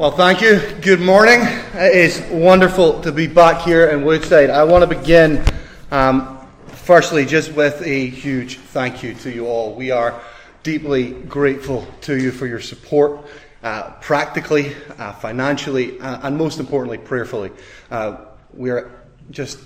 Well, 0.00 0.12
thank 0.12 0.40
you. 0.40 0.62
Good 0.80 1.02
morning. 1.02 1.40
It 1.74 1.94
is 1.94 2.22
wonderful 2.30 3.02
to 3.02 3.12
be 3.12 3.26
back 3.26 3.60
here 3.60 3.88
in 3.88 4.02
Woodside. 4.02 4.48
I 4.48 4.64
want 4.64 4.80
to 4.80 4.86
begin, 4.86 5.44
um, 5.90 6.38
firstly, 6.68 7.26
just 7.26 7.52
with 7.52 7.82
a 7.82 8.06
huge 8.06 8.56
thank 8.56 9.02
you 9.02 9.12
to 9.16 9.30
you 9.30 9.46
all. 9.46 9.74
We 9.74 9.90
are 9.90 10.18
deeply 10.62 11.10
grateful 11.10 11.86
to 12.00 12.16
you 12.16 12.32
for 12.32 12.46
your 12.46 12.60
support, 12.60 13.26
uh, 13.62 13.90
practically, 14.00 14.74
uh, 14.98 15.12
financially, 15.12 16.00
uh, 16.00 16.26
and 16.26 16.34
most 16.34 16.60
importantly, 16.60 16.96
prayerfully. 16.96 17.50
Uh, 17.90 18.24
we 18.54 18.70
are 18.70 18.90
just 19.30 19.58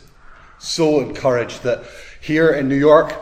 so 0.59 0.99
encouraged 0.99 1.63
that 1.63 1.85
here 2.21 2.55
in 2.55 2.69
New 2.69 2.75
York, 2.75 3.15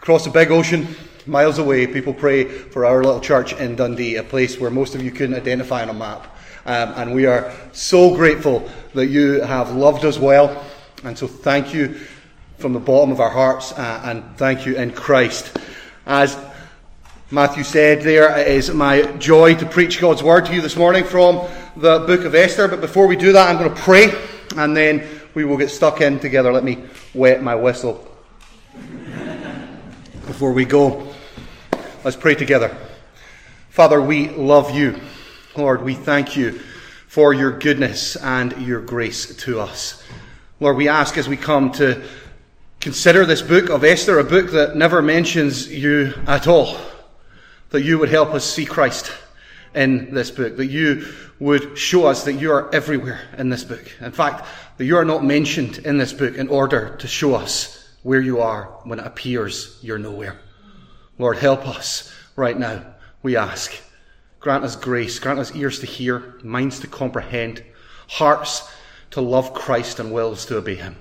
across 0.00 0.24
the 0.24 0.30
big 0.30 0.50
ocean, 0.50 0.96
miles 1.26 1.58
away, 1.58 1.86
people 1.86 2.14
pray 2.14 2.44
for 2.44 2.84
our 2.84 3.02
little 3.02 3.20
church 3.20 3.52
in 3.54 3.76
Dundee, 3.76 4.16
a 4.16 4.22
place 4.22 4.58
where 4.58 4.70
most 4.70 4.94
of 4.94 5.02
you 5.02 5.10
couldn't 5.10 5.34
identify 5.34 5.82
on 5.82 5.90
a 5.90 5.94
map. 5.94 6.26
Um, 6.64 6.92
and 6.96 7.14
we 7.14 7.26
are 7.26 7.52
so 7.72 8.14
grateful 8.14 8.68
that 8.94 9.06
you 9.06 9.40
have 9.40 9.74
loved 9.74 10.04
us 10.04 10.18
well. 10.18 10.64
And 11.04 11.18
so 11.18 11.26
thank 11.26 11.74
you 11.74 11.94
from 12.58 12.72
the 12.72 12.80
bottom 12.80 13.10
of 13.10 13.20
our 13.20 13.30
hearts, 13.30 13.72
uh, 13.72 14.02
and 14.04 14.36
thank 14.36 14.64
you 14.64 14.76
in 14.76 14.92
Christ. 14.92 15.58
As 16.06 16.38
Matthew 17.32 17.64
said, 17.64 18.02
there 18.02 18.38
it 18.38 18.46
is 18.46 18.72
my 18.72 19.02
joy 19.16 19.56
to 19.56 19.66
preach 19.66 20.00
God's 20.00 20.22
word 20.22 20.46
to 20.46 20.54
you 20.54 20.60
this 20.60 20.76
morning 20.76 21.02
from 21.02 21.48
the 21.76 22.00
book 22.00 22.24
of 22.24 22.36
Esther. 22.36 22.68
But 22.68 22.80
before 22.80 23.08
we 23.08 23.16
do 23.16 23.32
that, 23.32 23.48
I'm 23.48 23.58
going 23.58 23.74
to 23.74 23.80
pray, 23.80 24.12
and 24.56 24.76
then 24.76 25.08
we 25.34 25.44
will 25.44 25.56
get 25.56 25.70
stuck 25.70 26.00
in 26.00 26.20
together. 26.20 26.52
Let 26.52 26.62
me 26.62 26.84
wet 27.14 27.42
my 27.42 27.56
whistle 27.56 28.06
before 30.26 30.52
we 30.52 30.64
go. 30.64 31.11
Let's 32.04 32.16
pray 32.16 32.34
together. 32.34 32.76
Father, 33.70 34.02
we 34.02 34.28
love 34.30 34.74
you. 34.74 34.98
Lord, 35.56 35.84
we 35.84 35.94
thank 35.94 36.36
you 36.36 36.58
for 37.06 37.32
your 37.32 37.56
goodness 37.56 38.16
and 38.16 38.66
your 38.66 38.80
grace 38.80 39.36
to 39.36 39.60
us. 39.60 40.02
Lord, 40.58 40.76
we 40.76 40.88
ask 40.88 41.16
as 41.16 41.28
we 41.28 41.36
come 41.36 41.70
to 41.74 42.02
consider 42.80 43.24
this 43.24 43.40
book 43.40 43.70
of 43.70 43.84
Esther, 43.84 44.18
a 44.18 44.24
book 44.24 44.50
that 44.50 44.74
never 44.74 45.00
mentions 45.00 45.72
you 45.72 46.12
at 46.26 46.48
all, 46.48 46.76
that 47.70 47.82
you 47.82 48.00
would 48.00 48.08
help 48.08 48.30
us 48.30 48.44
see 48.44 48.64
Christ 48.64 49.12
in 49.72 50.12
this 50.12 50.32
book, 50.32 50.56
that 50.56 50.66
you 50.66 51.06
would 51.38 51.78
show 51.78 52.06
us 52.06 52.24
that 52.24 52.32
you 52.32 52.50
are 52.50 52.74
everywhere 52.74 53.20
in 53.38 53.48
this 53.48 53.62
book. 53.62 53.88
In 54.00 54.10
fact, 54.10 54.44
that 54.76 54.86
you 54.86 54.96
are 54.96 55.04
not 55.04 55.22
mentioned 55.22 55.78
in 55.78 55.98
this 55.98 56.12
book 56.12 56.34
in 56.34 56.48
order 56.48 56.96
to 56.96 57.06
show 57.06 57.36
us 57.36 57.88
where 58.02 58.20
you 58.20 58.40
are 58.40 58.64
when 58.82 58.98
it 58.98 59.06
appears 59.06 59.78
you're 59.82 59.98
nowhere. 59.98 60.40
Lord, 61.18 61.38
help 61.38 61.66
us 61.66 62.12
right 62.36 62.58
now, 62.58 62.84
we 63.22 63.36
ask. 63.36 63.74
Grant 64.40 64.64
us 64.64 64.74
grace, 64.74 65.18
grant 65.18 65.38
us 65.38 65.54
ears 65.54 65.78
to 65.80 65.86
hear, 65.86 66.34
minds 66.42 66.80
to 66.80 66.86
comprehend, 66.86 67.62
hearts 68.08 68.68
to 69.12 69.20
love 69.20 69.54
Christ 69.54 70.00
and 70.00 70.12
wills 70.12 70.46
to 70.46 70.56
obey 70.56 70.74
him. 70.74 70.96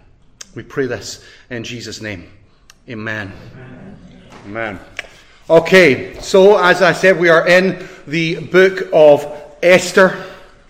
We 0.53 0.63
pray 0.63 0.85
this 0.85 1.25
in 1.49 1.63
Jesus' 1.63 2.01
name. 2.01 2.29
Amen. 2.89 3.31
Amen. 3.53 3.97
Amen. 4.45 4.79
Okay, 5.49 6.19
so 6.19 6.57
as 6.63 6.81
I 6.81 6.93
said, 6.93 7.19
we 7.19 7.29
are 7.29 7.47
in 7.47 7.87
the 8.05 8.39
book 8.39 8.89
of 8.93 9.25
Esther. 9.63 10.25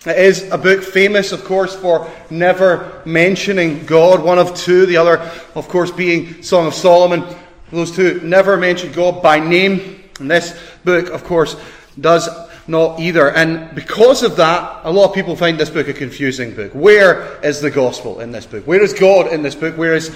It 0.06 0.16
is 0.16 0.50
a 0.50 0.58
book 0.58 0.82
famous, 0.82 1.32
of 1.32 1.44
course, 1.44 1.76
for 1.76 2.10
never 2.30 3.02
mentioning 3.04 3.86
God. 3.86 4.22
One 4.22 4.38
of 4.38 4.54
two, 4.54 4.86
the 4.86 4.96
other, 4.96 5.18
of 5.54 5.68
course, 5.68 5.90
being 5.90 6.42
Song 6.42 6.66
of 6.66 6.74
Solomon. 6.74 7.24
Those 7.72 7.90
two 7.90 8.20
never 8.20 8.56
mention 8.56 8.92
God 8.92 9.22
by 9.22 9.40
name. 9.40 10.04
And 10.20 10.30
this 10.30 10.60
book, 10.84 11.08
of 11.08 11.24
course, 11.24 11.56
does 11.98 12.28
not 12.68 13.00
either. 13.00 13.30
And 13.30 13.74
because 13.74 14.22
of 14.22 14.36
that, 14.36 14.82
a 14.84 14.92
lot 14.92 15.08
of 15.08 15.14
people 15.14 15.34
find 15.34 15.58
this 15.58 15.70
book 15.70 15.88
a 15.88 15.92
confusing 15.92 16.54
book. 16.54 16.72
Where 16.74 17.40
is 17.40 17.60
the 17.60 17.70
gospel 17.70 18.20
in 18.20 18.30
this 18.30 18.46
book? 18.46 18.66
Where 18.66 18.82
is 18.82 18.92
God 18.92 19.32
in 19.32 19.42
this 19.42 19.54
book? 19.54 19.76
Where 19.76 19.94
is 19.94 20.14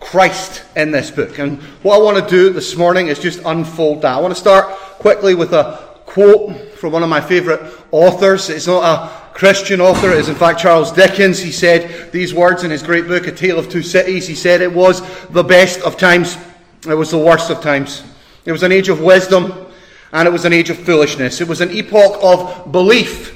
Christ 0.00 0.64
in 0.76 0.90
this 0.90 1.10
book? 1.10 1.38
And 1.38 1.62
what 1.82 1.94
I 1.94 2.02
want 2.02 2.22
to 2.22 2.28
do 2.28 2.52
this 2.52 2.76
morning 2.76 3.06
is 3.06 3.18
just 3.18 3.40
unfold 3.44 4.02
that. 4.02 4.16
I 4.16 4.20
want 4.20 4.34
to 4.34 4.40
start 4.40 4.66
quickly 4.98 5.34
with 5.34 5.52
a 5.52 5.88
quote 6.04 6.56
from 6.72 6.92
one 6.92 7.02
of 7.02 7.08
my 7.08 7.20
favourite 7.20 7.60
authors. 7.92 8.50
It's 8.50 8.66
not 8.66 8.82
a 8.82 9.34
Christian 9.34 9.80
author, 9.80 10.10
it 10.10 10.18
is 10.18 10.28
in 10.28 10.34
fact 10.34 10.58
Charles 10.58 10.90
Dickens. 10.90 11.38
He 11.38 11.52
said 11.52 12.10
these 12.10 12.34
words 12.34 12.64
in 12.64 12.72
his 12.72 12.82
great 12.82 13.06
book, 13.06 13.28
A 13.28 13.32
Tale 13.32 13.56
of 13.56 13.68
Two 13.68 13.82
Cities. 13.82 14.26
He 14.26 14.34
said 14.34 14.60
it 14.60 14.72
was 14.72 15.00
the 15.28 15.44
best 15.44 15.80
of 15.82 15.96
times 15.96 16.36
it 16.86 16.94
was 16.94 17.10
the 17.10 17.18
worst 17.18 17.50
of 17.50 17.60
times. 17.60 18.02
It 18.44 18.52
was 18.52 18.62
an 18.62 18.72
age 18.72 18.88
of 18.88 19.00
wisdom 19.00 19.66
and 20.12 20.26
it 20.26 20.30
was 20.30 20.44
an 20.44 20.52
age 20.52 20.70
of 20.70 20.78
foolishness. 20.78 21.40
It 21.40 21.48
was 21.48 21.60
an 21.60 21.70
epoch 21.70 22.18
of 22.22 22.70
belief 22.70 23.34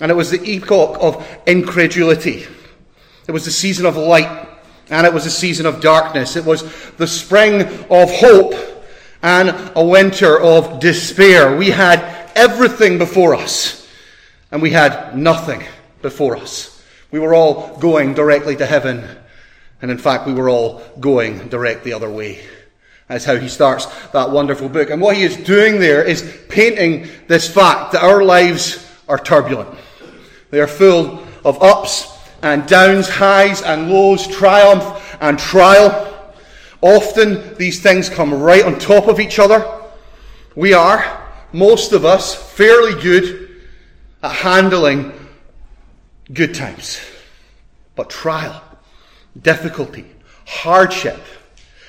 and 0.00 0.10
it 0.10 0.14
was 0.14 0.30
the 0.30 0.42
epoch 0.48 0.96
of 1.00 1.26
incredulity. 1.46 2.46
It 3.28 3.32
was 3.32 3.44
the 3.44 3.50
season 3.50 3.86
of 3.86 3.96
light 3.96 4.48
and 4.90 5.06
it 5.06 5.14
was 5.14 5.26
a 5.26 5.30
season 5.30 5.64
of 5.64 5.80
darkness. 5.80 6.36
It 6.36 6.44
was 6.44 6.62
the 6.92 7.06
spring 7.06 7.62
of 7.88 8.10
hope 8.10 8.54
and 9.22 9.72
a 9.76 9.84
winter 9.84 10.40
of 10.40 10.80
despair. 10.80 11.56
We 11.56 11.70
had 11.70 12.30
everything 12.34 12.98
before 12.98 13.34
us 13.34 13.88
and 14.50 14.60
we 14.60 14.70
had 14.70 15.16
nothing 15.16 15.64
before 16.02 16.36
us. 16.36 16.82
We 17.10 17.20
were 17.20 17.34
all 17.34 17.76
going 17.78 18.14
directly 18.14 18.56
to 18.56 18.66
heaven 18.66 19.06
and 19.80 19.90
in 19.90 19.98
fact 19.98 20.26
we 20.26 20.34
were 20.34 20.50
all 20.50 20.82
going 20.98 21.48
direct 21.48 21.84
the 21.84 21.92
other 21.92 22.10
way. 22.10 22.40
That's 23.12 23.26
how 23.26 23.36
he 23.36 23.48
starts 23.48 23.84
that 24.12 24.30
wonderful 24.30 24.70
book. 24.70 24.88
And 24.88 24.98
what 24.98 25.16
he 25.16 25.22
is 25.22 25.36
doing 25.36 25.78
there 25.78 26.02
is 26.02 26.44
painting 26.48 27.08
this 27.28 27.46
fact 27.46 27.92
that 27.92 28.02
our 28.02 28.24
lives 28.24 28.90
are 29.06 29.18
turbulent. 29.18 29.68
They 30.48 30.60
are 30.60 30.66
full 30.66 31.22
of 31.44 31.62
ups 31.62 32.10
and 32.42 32.66
downs, 32.66 33.10
highs 33.10 33.60
and 33.60 33.90
lows, 33.90 34.26
triumph 34.26 35.14
and 35.20 35.38
trial. 35.38 36.32
Often 36.80 37.56
these 37.56 37.82
things 37.82 38.08
come 38.08 38.32
right 38.32 38.64
on 38.64 38.78
top 38.78 39.08
of 39.08 39.20
each 39.20 39.38
other. 39.38 39.62
We 40.56 40.72
are, 40.72 41.34
most 41.52 41.92
of 41.92 42.06
us, 42.06 42.34
fairly 42.34 42.98
good 43.02 43.60
at 44.22 44.32
handling 44.32 45.12
good 46.32 46.54
times. 46.54 46.98
But 47.94 48.08
trial, 48.08 48.62
difficulty, 49.38 50.06
hardship 50.46 51.20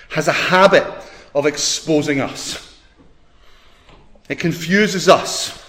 has 0.09 0.27
a 0.27 0.33
habit 0.33 0.83
of 1.33 1.45
exposing 1.45 2.19
us. 2.19 2.77
It 4.29 4.39
confuses 4.39 5.09
us. 5.09 5.61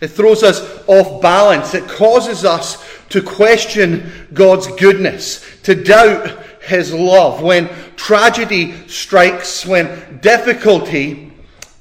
It 0.00 0.08
throws 0.08 0.42
us 0.42 0.60
off 0.86 1.22
balance. 1.22 1.74
It 1.74 1.88
causes 1.88 2.44
us 2.44 2.84
to 3.10 3.22
question 3.22 4.28
God's 4.34 4.66
goodness, 4.76 5.44
to 5.62 5.74
doubt 5.74 6.28
His 6.62 6.92
love. 6.92 7.42
When 7.42 7.68
tragedy 7.96 8.88
strikes, 8.88 9.64
when 9.64 10.18
difficulty 10.20 11.32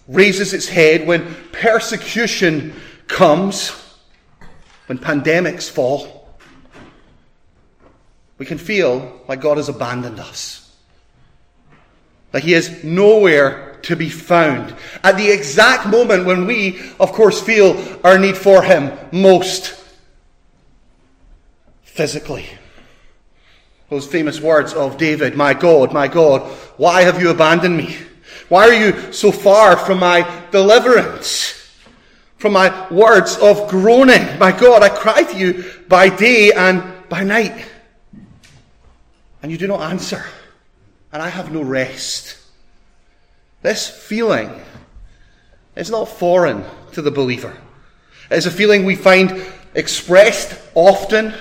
raises 0.07 0.53
its 0.53 0.67
head, 0.67 1.07
when 1.07 1.35
persecution 1.51 2.73
comes, 3.07 3.69
when 4.87 4.97
pandemics 4.99 5.69
fall, 5.69 6.29
we 8.37 8.45
can 8.45 8.57
feel 8.57 9.21
like 9.27 9.41
God 9.41 9.57
has 9.57 9.69
abandoned 9.69 10.19
us 10.19 10.62
that 12.33 12.43
he 12.43 12.55
is 12.55 12.83
nowhere 12.83 13.77
to 13.83 13.95
be 13.95 14.09
found. 14.09 14.75
At 15.03 15.17
the 15.17 15.29
exact 15.29 15.87
moment 15.87 16.25
when 16.25 16.47
we, 16.47 16.81
of 16.99 17.13
course, 17.13 17.41
feel 17.41 17.77
our 18.03 18.17
need 18.17 18.35
for 18.35 18.63
him 18.63 18.91
most 19.11 19.79
physically. 21.83 22.49
Those 23.89 24.07
famous 24.07 24.41
words 24.41 24.73
of 24.73 24.97
David, 24.97 25.35
My 25.35 25.53
God, 25.53 25.93
my 25.93 26.07
God, 26.07 26.41
why 26.77 27.03
have 27.03 27.21
you 27.21 27.29
abandoned 27.29 27.77
me? 27.77 27.95
Why 28.49 28.67
are 28.67 28.73
you 28.73 29.13
so 29.13 29.31
far 29.31 29.77
from 29.77 29.99
my 29.99 30.27
deliverance? 30.49 31.51
From 32.37 32.53
my 32.53 32.91
words 32.91 33.37
of 33.37 33.69
groaning? 33.69 34.39
My 34.39 34.51
God, 34.51 34.81
I 34.81 34.89
cry 34.89 35.21
to 35.21 35.37
you 35.37 35.71
by 35.87 36.09
day 36.09 36.51
and 36.51 37.07
by 37.09 37.23
night. 37.23 37.63
And 39.43 39.51
you 39.51 39.57
do 39.59 39.67
not 39.67 39.81
answer 39.91 40.25
and 41.13 41.21
I 41.21 41.29
have 41.29 41.51
no 41.51 41.61
rest. 41.61 42.37
This 43.61 43.87
feeling 43.87 44.49
is 45.75 45.91
not 45.91 46.09
foreign 46.09 46.65
to 46.93 47.03
the 47.03 47.11
believer. 47.11 47.55
It 48.31 48.37
is 48.37 48.47
a 48.47 48.51
feeling 48.51 48.83
we 48.83 48.95
find 48.95 49.45
expressed 49.75 50.59
often 50.73 51.35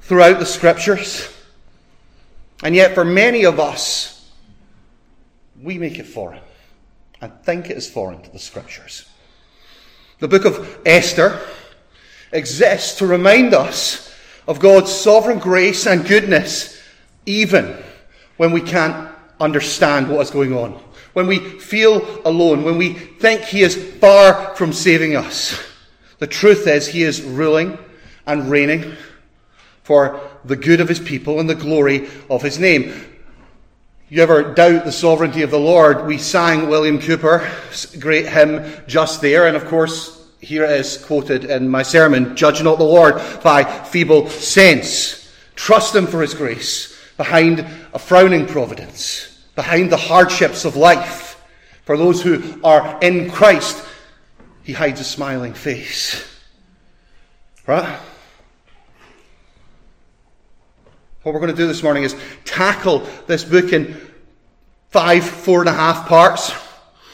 throughout 0.00 0.38
the 0.38 0.46
scriptures. 0.46 1.30
And 2.62 2.74
yet, 2.74 2.94
for 2.94 3.04
many 3.04 3.44
of 3.44 3.60
us, 3.60 4.30
we 5.62 5.76
make 5.76 5.98
it 5.98 6.06
foreign 6.06 6.40
and 7.20 7.32
think 7.42 7.68
it 7.68 7.76
is 7.76 7.90
foreign 7.90 8.22
to 8.22 8.30
the 8.30 8.38
scriptures. 8.38 9.06
The 10.20 10.28
book 10.28 10.46
of 10.46 10.80
Esther 10.86 11.38
exists 12.32 12.96
to 12.98 13.06
remind 13.06 13.52
us 13.52 14.14
of 14.48 14.58
God's 14.58 14.90
sovereign 14.90 15.38
grace 15.38 15.86
and 15.86 16.06
goodness, 16.06 16.80
even 17.26 17.76
when 18.36 18.52
we 18.52 18.60
can't 18.60 19.10
understand 19.40 20.08
what 20.08 20.20
is 20.20 20.30
going 20.30 20.52
on, 20.52 20.72
when 21.12 21.26
we 21.26 21.38
feel 21.38 22.20
alone, 22.26 22.62
when 22.62 22.78
we 22.78 22.92
think 22.94 23.42
He 23.42 23.62
is 23.62 23.76
far 23.98 24.54
from 24.54 24.72
saving 24.72 25.16
us. 25.16 25.58
The 26.18 26.26
truth 26.26 26.66
is, 26.66 26.86
he 26.86 27.02
is 27.02 27.22
ruling 27.22 27.78
and 28.26 28.50
reigning 28.50 28.96
for 29.82 30.20
the 30.44 30.56
good 30.56 30.80
of 30.80 30.88
his 30.88 30.98
people 30.98 31.40
and 31.40 31.48
the 31.48 31.54
glory 31.54 32.08
of 32.30 32.42
his 32.42 32.58
name. 32.58 33.04
You 34.08 34.22
ever 34.22 34.54
doubt 34.54 34.84
the 34.84 34.92
sovereignty 34.92 35.42
of 35.42 35.50
the 35.50 35.58
Lord? 35.58 36.06
We 36.06 36.18
sang 36.18 36.68
William 36.68 36.98
Cowper's 36.98 37.96
great 37.96 38.26
hymn 38.26 38.82
just 38.86 39.20
there, 39.20 39.46
and 39.46 39.56
of 39.56 39.66
course, 39.66 40.26
here 40.40 40.64
it 40.64 40.70
is 40.70 41.04
quoted 41.04 41.44
in 41.44 41.68
my 41.68 41.82
sermon 41.82 42.34
Judge 42.36 42.62
not 42.62 42.78
the 42.78 42.84
Lord 42.84 43.16
by 43.42 43.64
feeble 43.64 44.28
sense. 44.30 45.30
Trust 45.54 45.94
him 45.94 46.06
for 46.06 46.22
his 46.22 46.34
grace 46.34 46.95
behind 47.16 47.60
a 47.92 47.98
frowning 47.98 48.46
providence, 48.46 49.46
behind 49.54 49.90
the 49.90 49.96
hardships 49.96 50.64
of 50.64 50.76
life. 50.76 51.42
For 51.84 51.96
those 51.96 52.20
who 52.22 52.60
are 52.64 52.98
in 53.00 53.30
Christ, 53.30 53.84
he 54.62 54.72
hides 54.72 55.00
a 55.00 55.04
smiling 55.04 55.54
face. 55.54 56.26
Right? 57.66 57.98
What 61.22 61.34
we're 61.34 61.40
going 61.40 61.52
to 61.52 61.56
do 61.56 61.66
this 61.66 61.82
morning 61.82 62.04
is 62.04 62.14
tackle 62.44 63.06
this 63.26 63.44
book 63.44 63.72
in 63.72 64.00
five, 64.90 65.24
four 65.24 65.60
and 65.60 65.68
a 65.68 65.72
half 65.72 66.06
parts. 66.06 66.50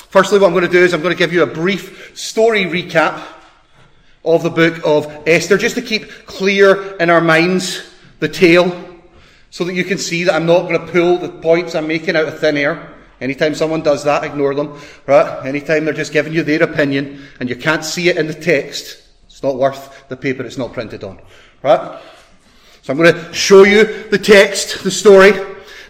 Firstly, 0.09 0.39
what 0.39 0.49
I'm 0.49 0.53
going 0.53 0.67
to 0.67 0.71
do 0.71 0.85
is 0.85 0.93
I'm 0.93 1.01
going 1.01 1.15
to 1.15 1.19
give 1.19 1.33
you 1.33 1.43
a 1.43 1.47
brief 1.47 2.17
story 2.19 2.65
recap 2.65 3.23
of 4.25 4.43
the 4.43 4.51
book 4.51 4.81
of 4.85 5.27
Esther, 5.27 5.57
just 5.57 5.75
to 5.77 5.83
keep 5.83 6.27
clear 6.27 6.97
in 6.97 7.11
our 7.11 7.21
minds 7.21 7.91
the 8.21 8.29
tale, 8.29 8.69
so 9.53 9.65
that 9.65 9.75
you 9.75 9.85
can 9.85 9.99
see 9.99 10.25
that 10.25 10.35
I'm 10.35 10.47
not 10.47 10.63
going 10.63 10.81
to 10.81 10.91
pull 10.91 11.19
the 11.19 11.29
points 11.29 11.75
I'm 11.75 11.87
making 11.87 12.17
out 12.17 12.25
of 12.27 12.39
thin 12.41 12.57
air. 12.57 12.95
Anytime 13.21 13.55
someone 13.55 13.83
does 13.83 14.03
that, 14.05 14.25
ignore 14.25 14.55
them. 14.55 14.81
Right? 15.07 15.47
Anytime 15.47 15.85
they're 15.85 15.93
just 15.93 16.11
giving 16.11 16.33
you 16.33 16.43
their 16.43 16.63
opinion 16.63 17.23
and 17.39 17.51
you 17.51 17.55
can't 17.55 17.85
see 17.85 18.09
it 18.09 18.17
in 18.17 18.27
the 18.27 18.35
text, 18.35 19.03
it's 19.27 19.43
not 19.43 19.57
worth 19.57 20.09
the 20.09 20.17
paper 20.17 20.43
it's 20.43 20.57
not 20.57 20.73
printed 20.73 21.05
on. 21.05 21.21
Right? 21.63 22.01
So 22.81 22.93
I'm 22.93 22.97
going 22.97 23.13
to 23.13 23.33
show 23.35 23.65
you 23.65 24.09
the 24.09 24.19
text, 24.19 24.83
the 24.85 24.91
story. 24.91 25.33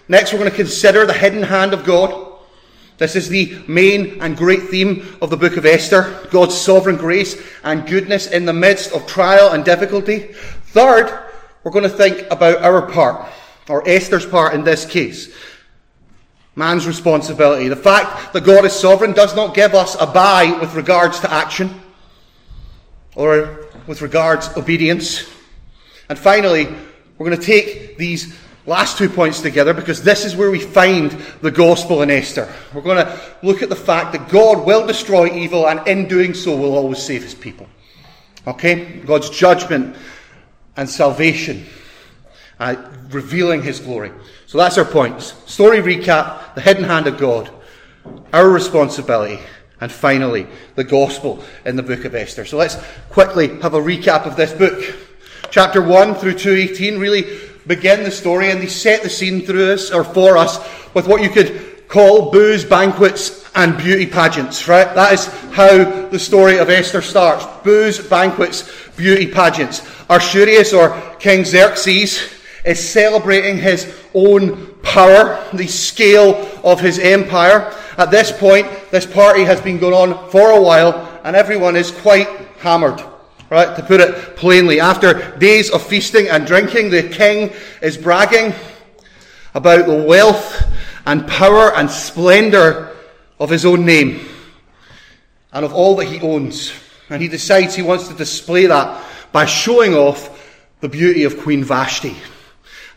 Next, 0.09 0.33
we're 0.33 0.41
going 0.41 0.51
to 0.51 0.57
consider 0.57 1.07
the 1.07 1.13
hidden 1.13 1.45
hand 1.45 1.73
of 1.73 1.85
God. 1.85 2.41
This 2.99 3.15
is 3.15 3.29
the 3.29 3.63
main 3.69 4.21
and 4.21 4.37
great 4.37 4.71
theme 4.71 5.17
of 5.23 5.31
the 5.31 5.37
book 5.37 5.57
of 5.57 5.65
Esther 5.65 6.29
God's 6.33 6.61
sovereign 6.61 6.97
grace 6.97 7.41
and 7.63 7.89
goodness 7.89 8.27
in 8.27 8.45
the 8.45 8.53
midst 8.53 8.93
of 8.93 9.07
trial 9.07 9.53
and 9.53 9.65
difficulty. 9.65 10.33
Third, 10.73 11.31
we're 11.63 11.71
going 11.71 11.85
to 11.85 11.89
think 11.89 12.27
about 12.33 12.61
our 12.65 12.91
part, 12.91 13.25
or 13.69 13.87
Esther's 13.89 14.27
part 14.27 14.55
in 14.55 14.65
this 14.65 14.85
case. 14.85 15.35
Man's 16.55 16.87
responsibility. 16.87 17.69
The 17.69 17.77
fact 17.77 18.33
that 18.33 18.45
God 18.45 18.65
is 18.65 18.73
sovereign 18.73 19.13
does 19.13 19.35
not 19.35 19.55
give 19.55 19.75
us 19.75 19.97
a 19.99 20.07
buy 20.07 20.59
with 20.61 20.75
regards 20.75 21.21
to 21.21 21.33
action 21.33 21.81
or 23.15 23.69
with 23.87 24.03
regards 24.03 24.55
obedience. 24.57 25.25
And 26.09 26.19
finally, 26.19 26.67
we're 27.17 27.27
going 27.27 27.39
to 27.39 27.47
take 27.47 27.97
these 27.97 28.37
last 28.67 28.99
two 28.99 29.09
points 29.09 29.41
together 29.41 29.75
because 29.75 30.03
this 30.03 30.25
is 30.25 30.37
where 30.37 30.51
we 30.51 30.59
find 30.59 31.11
the 31.41 31.51
gospel 31.51 32.03
in 32.03 32.11
Esther. 32.11 32.53
We're 32.75 32.83
going 32.83 33.05
to 33.05 33.21
look 33.43 33.63
at 33.63 33.69
the 33.69 33.77
fact 33.77 34.13
that 34.13 34.29
God 34.29 34.67
will 34.67 34.87
destroy 34.87 35.35
evil 35.35 35.69
and 35.69 35.87
in 35.89 36.07
doing 36.07 36.35
so 36.35 36.57
will 36.57 36.77
always 36.77 37.03
save 37.03 37.23
his 37.23 37.35
people. 37.35 37.67
Okay? 38.47 39.01
God's 39.01 39.31
judgment 39.31 39.97
and 40.77 40.89
salvation, 40.89 41.67
uh, 42.59 42.77
revealing 43.11 43.63
his 43.63 43.81
glory. 43.81 44.13
So 44.47 44.59
that's 44.59 44.79
our 44.79 44.85
points. 44.85 45.35
Story 45.51 45.79
recap, 45.79 46.55
the 46.55 46.61
hidden 46.61 46.85
hand 46.85 47.07
of 47.07 47.19
God, 47.19 47.51
our 48.33 48.49
responsibility, 48.49 49.41
and 49.81 49.91
finally, 49.91 50.47
the 50.75 50.85
gospel 50.85 51.43
in 51.65 51.77
the 51.77 51.83
book 51.83 52.05
of 52.05 52.15
Esther. 52.15 52.45
So 52.45 52.57
let's 52.57 52.77
quickly 53.11 53.61
have 53.61 53.75
a 53.75 53.81
recap 53.81 54.27
of 54.27 54.37
this 54.37 54.53
book 54.53 54.83
chapter 55.51 55.83
1 55.83 56.15
through 56.15 56.35
218 56.39 56.99
really 56.99 57.39
begin 57.67 58.03
the 58.03 58.11
story 58.11 58.51
and 58.51 58.61
they 58.61 58.67
set 58.67 59.03
the 59.03 59.11
scene 59.11 59.43
through 59.43 59.73
us 59.73 59.91
or 59.91 60.03
for 60.03 60.37
us 60.37 60.59
with 60.95 61.07
what 61.07 61.23
you 61.23 61.29
could 61.29 61.89
call 61.89 62.31
booze, 62.31 62.65
banquets, 62.65 63.45
and 63.55 63.77
beauty 63.77 64.07
pageants, 64.07 64.67
right? 64.67 64.95
That 64.95 65.13
is 65.13 65.27
how 65.53 66.09
the 66.09 66.19
story 66.19 66.57
of 66.59 66.71
Esther 66.71 67.03
starts. 67.03 67.45
Booze, 67.63 67.99
banquets, 68.09 68.73
beauty 68.97 69.27
pageants. 69.27 69.81
Ahasuerus 70.09 70.73
or 70.73 70.99
King 71.19 71.45
Xerxes 71.45 72.33
is 72.65 72.87
celebrating 72.87 73.59
his 73.59 73.93
own 74.15 74.75
power, 74.83 75.45
the 75.53 75.67
scale 75.67 76.49
of 76.65 76.81
his 76.81 76.99
empire. 76.99 77.73
At 77.99 78.11
this 78.11 78.33
point, 78.33 78.67
this 78.91 79.07
party 79.07 79.45
has 79.45 79.61
been 79.61 79.79
going 79.79 79.95
on 79.95 80.31
for 80.31 80.51
a 80.51 80.61
while 80.61 81.21
and 81.25 81.37
everyone 81.37 81.77
is 81.77 81.91
quite 81.91 82.29
hammered. 82.59 83.03
Right, 83.51 83.77
to 83.77 83.83
put 83.83 84.01
it 84.01 84.37
plainly, 84.37 84.81
after 84.81 85.37
days 85.37 85.71
of 85.71 85.83
feasting 85.83 86.27
and 86.27 86.47
drinking, 86.47 86.89
the 86.89 87.03
king 87.03 87.53
is 87.83 87.99
bragging 87.99 88.55
about 89.53 89.85
the 89.85 90.05
wealth 90.05 90.63
and 91.05 91.29
power 91.29 91.75
and 91.75 91.91
splendour 91.91 92.97
of 93.39 93.51
his 93.51 93.67
own 93.67 93.85
name 93.85 94.27
and 95.53 95.65
of 95.65 95.75
all 95.75 95.97
that 95.97 96.07
he 96.07 96.21
owns. 96.21 96.73
And 97.11 97.21
he 97.21 97.29
decides 97.29 97.75
he 97.75 97.83
wants 97.83 98.09
to 98.09 98.15
display 98.15 98.67
that 98.67 99.05
by 99.33 99.45
showing 99.45 99.95
off 99.95 100.31
the 100.81 100.89
beauty 100.89 101.25
of 101.25 101.39
Queen 101.39 101.63
Vashti. 101.63 102.17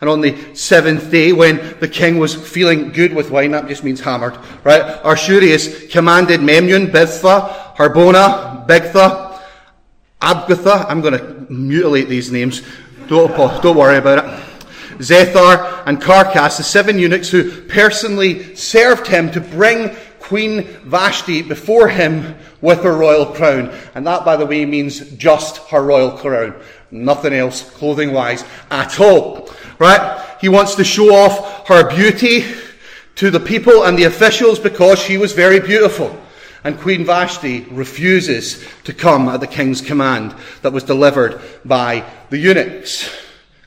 And 0.00 0.10
on 0.10 0.20
the 0.20 0.54
seventh 0.54 1.10
day, 1.10 1.32
when 1.32 1.78
the 1.80 1.88
king 1.88 2.18
was 2.18 2.34
feeling 2.34 2.92
good 2.92 3.14
with 3.14 3.30
wine, 3.30 3.52
that 3.52 3.66
just 3.68 3.82
means 3.82 4.00
hammered, 4.00 4.36
right? 4.62 4.82
Ahasuerus 4.82 5.88
commanded 5.88 6.42
Memnon, 6.42 6.88
Biztha, 6.88 7.74
Harbona, 7.74 8.66
Bigtha, 8.66 9.26
Abagtha, 10.20 10.86
I'm 10.88 11.02
going 11.02 11.18
to 11.18 11.52
mutilate 11.52 12.08
these 12.08 12.32
names. 12.32 12.62
Don't, 13.06 13.34
don't 13.62 13.76
worry 13.76 13.98
about 13.98 14.24
it. 14.24 14.42
Zethar 14.98 15.82
and 15.86 16.00
Carkas, 16.00 16.56
the 16.56 16.62
seven 16.62 16.98
eunuchs 16.98 17.28
who 17.28 17.62
personally 17.66 18.54
served 18.56 19.06
him 19.06 19.30
to 19.32 19.40
bring 19.40 19.94
Queen 20.20 20.64
Vashti 20.84 21.42
before 21.42 21.88
him 21.88 22.34
with 22.60 22.82
her 22.82 22.96
royal 22.96 23.26
crown. 23.26 23.72
And 23.94 24.06
that, 24.06 24.24
by 24.24 24.36
the 24.36 24.46
way, 24.46 24.64
means 24.64 25.12
just 25.12 25.58
her 25.68 25.82
royal 25.82 26.12
crown. 26.12 26.60
Nothing 26.90 27.34
else, 27.34 27.68
clothing 27.70 28.12
wise, 28.12 28.44
at 28.70 28.98
all. 28.98 29.50
Right? 29.78 30.24
He 30.40 30.48
wants 30.48 30.74
to 30.76 30.84
show 30.84 31.14
off 31.14 31.68
her 31.68 31.88
beauty 31.88 32.44
to 33.16 33.30
the 33.30 33.40
people 33.40 33.84
and 33.84 33.98
the 33.98 34.04
officials 34.04 34.58
because 34.58 34.98
she 34.98 35.16
was 35.16 35.32
very 35.32 35.60
beautiful 35.60 36.18
and 36.66 36.80
Queen 36.80 37.04
Vashti 37.04 37.60
refuses 37.70 38.66
to 38.82 38.92
come 38.92 39.28
at 39.28 39.38
the 39.38 39.46
king's 39.46 39.80
command 39.80 40.34
that 40.62 40.72
was 40.72 40.82
delivered 40.82 41.40
by 41.64 42.04
the 42.30 42.38
eunuchs. 42.38 43.08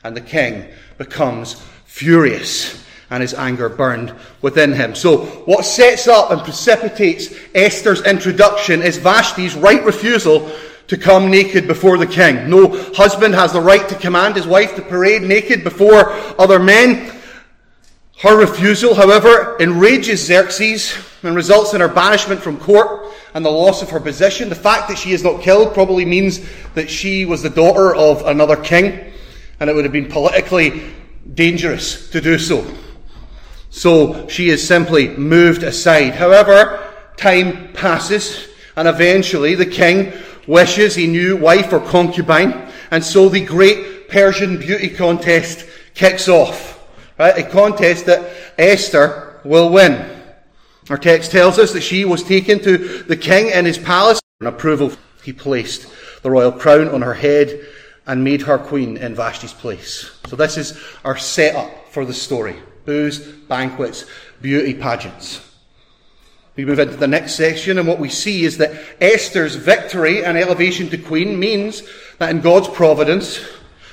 And 0.04 0.14
the 0.14 0.20
king 0.20 0.66
becomes 0.98 1.54
furious 1.86 2.84
and 3.08 3.22
his 3.22 3.32
anger 3.32 3.70
burned 3.70 4.14
within 4.42 4.74
him. 4.74 4.94
So, 4.94 5.24
what 5.46 5.64
sets 5.64 6.08
up 6.08 6.30
and 6.30 6.42
precipitates 6.42 7.34
Esther's 7.54 8.02
introduction 8.02 8.82
is 8.82 8.98
Vashti's 8.98 9.54
right 9.54 9.82
refusal 9.82 10.49
to 10.90 10.98
come 10.98 11.30
naked 11.30 11.68
before 11.68 11.96
the 11.96 12.06
king. 12.06 12.50
No 12.50 12.66
husband 12.94 13.32
has 13.32 13.52
the 13.52 13.60
right 13.60 13.88
to 13.88 13.94
command 13.94 14.34
his 14.34 14.44
wife 14.44 14.74
to 14.74 14.82
parade 14.82 15.22
naked 15.22 15.62
before 15.62 16.10
other 16.36 16.58
men. 16.58 17.16
Her 18.20 18.36
refusal, 18.36 18.96
however, 18.96 19.56
enrages 19.60 20.26
Xerxes 20.26 20.98
and 21.22 21.36
results 21.36 21.74
in 21.74 21.80
her 21.80 21.86
banishment 21.86 22.42
from 22.42 22.58
court 22.58 23.06
and 23.34 23.44
the 23.44 23.50
loss 23.50 23.82
of 23.82 23.90
her 23.90 24.00
position. 24.00 24.48
The 24.48 24.56
fact 24.56 24.88
that 24.88 24.98
she 24.98 25.12
is 25.12 25.22
not 25.22 25.42
killed 25.42 25.74
probably 25.74 26.04
means 26.04 26.40
that 26.74 26.90
she 26.90 27.24
was 27.24 27.40
the 27.40 27.50
daughter 27.50 27.94
of 27.94 28.26
another 28.26 28.56
king, 28.56 29.12
and 29.60 29.70
it 29.70 29.74
would 29.74 29.84
have 29.84 29.92
been 29.92 30.08
politically 30.08 30.92
dangerous 31.34 32.10
to 32.10 32.20
do 32.20 32.36
so. 32.36 32.66
So 33.70 34.26
she 34.26 34.50
is 34.50 34.66
simply 34.66 35.10
moved 35.10 35.62
aside. 35.62 36.16
However, 36.16 36.92
time 37.16 37.72
passes, 37.74 38.48
and 38.74 38.88
eventually 38.88 39.54
the 39.54 39.66
king 39.66 40.12
wishes 40.50 40.98
a 40.98 41.06
new 41.06 41.36
wife 41.36 41.72
or 41.72 41.78
concubine, 41.78 42.68
and 42.90 43.04
so 43.04 43.28
the 43.28 43.44
great 43.44 44.08
Persian 44.08 44.58
beauty 44.58 44.88
contest 44.88 45.64
kicks 45.94 46.28
off. 46.28 46.76
Right? 47.18 47.38
A 47.38 47.48
contest 47.48 48.06
that 48.06 48.34
Esther 48.58 49.40
will 49.44 49.70
win. 49.70 50.10
Our 50.88 50.98
text 50.98 51.30
tells 51.30 51.58
us 51.58 51.72
that 51.72 51.82
she 51.82 52.04
was 52.04 52.24
taken 52.24 52.58
to 52.60 53.04
the 53.04 53.16
king 53.16 53.50
in 53.50 53.64
his 53.64 53.78
palace. 53.78 54.20
In 54.40 54.48
approval, 54.48 54.92
he 55.22 55.32
placed 55.32 55.86
the 56.22 56.30
royal 56.30 56.50
crown 56.50 56.88
on 56.88 57.02
her 57.02 57.14
head 57.14 57.64
and 58.06 58.24
made 58.24 58.42
her 58.42 58.58
queen 58.58 58.96
in 58.96 59.14
Vashti's 59.14 59.52
place. 59.52 60.10
So 60.26 60.34
this 60.34 60.56
is 60.56 60.82
our 61.04 61.16
setup 61.16 61.70
for 61.92 62.04
the 62.04 62.14
story. 62.14 62.56
Booze, 62.86 63.20
banquets, 63.20 64.04
beauty 64.42 64.74
pageants. 64.74 65.49
We 66.56 66.64
move 66.64 66.78
into 66.78 66.96
the 66.96 67.06
next 67.06 67.34
section, 67.34 67.78
and 67.78 67.86
what 67.86 68.00
we 68.00 68.08
see 68.08 68.44
is 68.44 68.58
that 68.58 68.72
Esther's 69.00 69.54
victory 69.54 70.24
and 70.24 70.36
elevation 70.36 70.90
to 70.90 70.98
queen 70.98 71.38
means 71.38 71.82
that 72.18 72.30
in 72.30 72.40
God's 72.40 72.68
providence, 72.68 73.40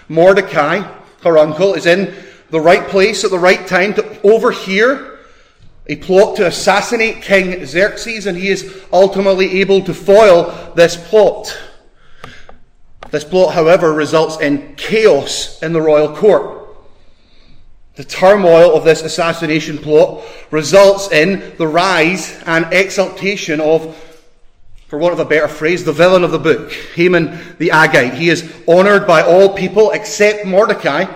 Mordecai, 0.10 0.82
her 1.24 1.38
uncle, 1.38 1.76
is 1.76 1.86
in 1.86 2.14
the 2.50 2.60
right 2.60 2.88
place 2.88 3.24
at 3.24 3.32
the 3.32 3.40
right 3.40 3.68
time 3.68 3.94
to 3.94 4.22
overhear 4.22 5.20
a 5.88 5.96
plot 5.98 6.36
to 6.38 6.48
assassinate 6.48 7.22
King 7.22 7.66
Xerxes, 7.66 8.26
and 8.26 8.38
he 8.38 8.50
is 8.50 8.84
ultimately 8.92 9.62
able 9.62 9.82
to 9.84 9.94
foil 9.94 10.74
this 10.76 10.98
plot. 10.98 11.58
This 13.12 13.24
plot, 13.24 13.54
however, 13.54 13.94
results 13.94 14.42
in 14.42 14.76
chaos 14.76 15.62
in 15.64 15.72
the 15.72 15.82
royal 15.82 16.14
court. 16.14 16.57
The 17.98 18.04
turmoil 18.04 18.76
of 18.76 18.84
this 18.84 19.02
assassination 19.02 19.80
plot 19.80 20.24
results 20.52 21.12
in 21.12 21.58
the 21.58 21.68
rise 21.68 22.40
and 22.46 22.72
exaltation 22.72 23.60
of, 23.60 23.96
for 24.88 25.00
want 25.00 25.14
of 25.14 25.20
a 25.20 25.26
better 25.26 25.48
phrase, 25.48 25.84
the 25.84 25.92
villain 25.92 26.24
of 26.24 26.30
the 26.30 26.38
book, 26.38 26.72
Haman 26.94 27.40
the 27.58 27.70
Agagite. 27.70 28.14
He 28.14 28.30
is 28.30 28.54
honoured 28.68 29.08
by 29.08 29.24
all 29.24 29.50
people 29.56 29.90
except 29.90 30.46
Mordecai, 30.46 31.12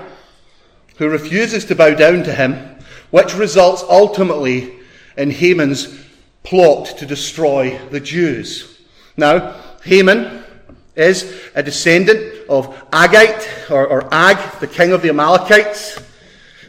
who 0.98 1.08
refuses 1.08 1.66
to 1.66 1.76
bow 1.76 1.94
down 1.94 2.24
to 2.24 2.34
him, 2.34 2.80
which 3.12 3.36
results 3.36 3.84
ultimately 3.88 4.74
in 5.18 5.30
Haman's 5.30 6.04
plot 6.42 6.98
to 6.98 7.06
destroy 7.06 7.78
the 7.92 8.00
Jews. 8.00 8.80
Now, 9.16 9.62
Haman 9.84 10.44
is 10.96 11.40
a 11.54 11.62
descendant 11.62 12.50
of 12.50 12.76
Agite, 12.90 13.70
or, 13.70 13.86
or 13.86 14.12
Ag, 14.12 14.60
the 14.60 14.66
king 14.66 14.94
of 14.94 15.04
the 15.04 15.10
Amalekites. 15.10 16.00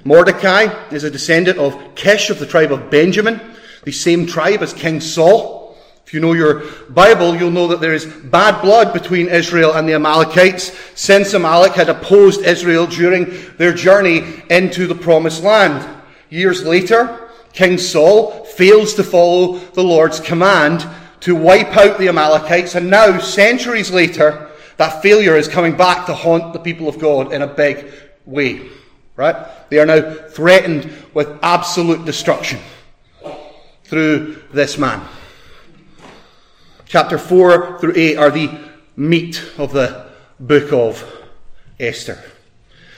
Mordecai 0.04 0.88
is 0.90 1.04
a 1.04 1.11
descendant 1.11 1.59
of 1.59 1.94
Kish 1.94 2.30
of 2.30 2.38
the 2.38 2.47
tribe 2.47 2.73
of 2.73 2.90
Benjamin, 2.90 3.40
the 3.85 3.92
same 3.92 4.26
tribe 4.26 4.62
as 4.62 4.73
King 4.73 5.00
Saul. 5.00 5.76
If 6.04 6.12
you 6.12 6.21
know 6.21 6.32
your 6.32 6.64
Bible, 6.90 7.37
you'll 7.37 7.52
know 7.52 7.68
that 7.68 7.80
there 7.80 7.94
is 7.94 8.04
bad 8.04 8.61
blood 8.61 8.92
between 8.92 9.28
Israel 9.28 9.73
and 9.75 9.88
the 9.88 9.94
Amalekites 9.94 10.76
since 10.94 11.32
Amalek 11.32 11.73
had 11.73 11.88
opposed 11.88 12.42
Israel 12.42 12.87
during 12.87 13.32
their 13.56 13.73
journey 13.73 14.42
into 14.50 14.87
the 14.87 14.94
promised 14.94 15.42
land. 15.42 15.88
Years 16.28 16.64
later, 16.64 17.30
King 17.52 17.78
Saul 17.78 18.44
fails 18.44 18.94
to 18.94 19.04
follow 19.04 19.59
the 19.59 19.85
Lord's 19.85 20.21
command 20.21 20.87
to 21.21 21.37
wipe 21.37 21.76
out 21.76 21.99
the 21.99 22.09
Amalekites, 22.09 22.75
and 22.75 22.90
now, 22.90 23.18
centuries 23.18 23.92
later, 23.92 24.50
that 24.78 25.02
failure 25.02 25.37
is 25.37 25.47
coming 25.47 25.76
back 25.76 26.06
to 26.06 26.14
haunt 26.14 26.52
the 26.52 26.59
people 26.59 26.88
of 26.88 26.99
God 26.99 27.32
in 27.32 27.42
a 27.42 27.47
big 27.47 27.92
way. 28.26 28.68
Right? 29.23 29.71
They 29.71 29.79
are 29.79 29.87
now 29.87 30.00
threatened 30.31 30.93
with 31.14 31.29
absolute 31.45 32.05
destruction 32.05 32.59
through 33.85 34.43
this 34.52 34.76
man. 34.79 35.00
Chapter 36.87 37.19
4 37.19 37.79
through 37.79 37.93
8 37.95 38.17
are 38.17 38.33
the 38.33 38.50
meat 38.97 39.41
of 39.59 39.73
the 39.73 40.09
book 40.41 40.73
of 40.73 41.09
Esther. 41.79 42.21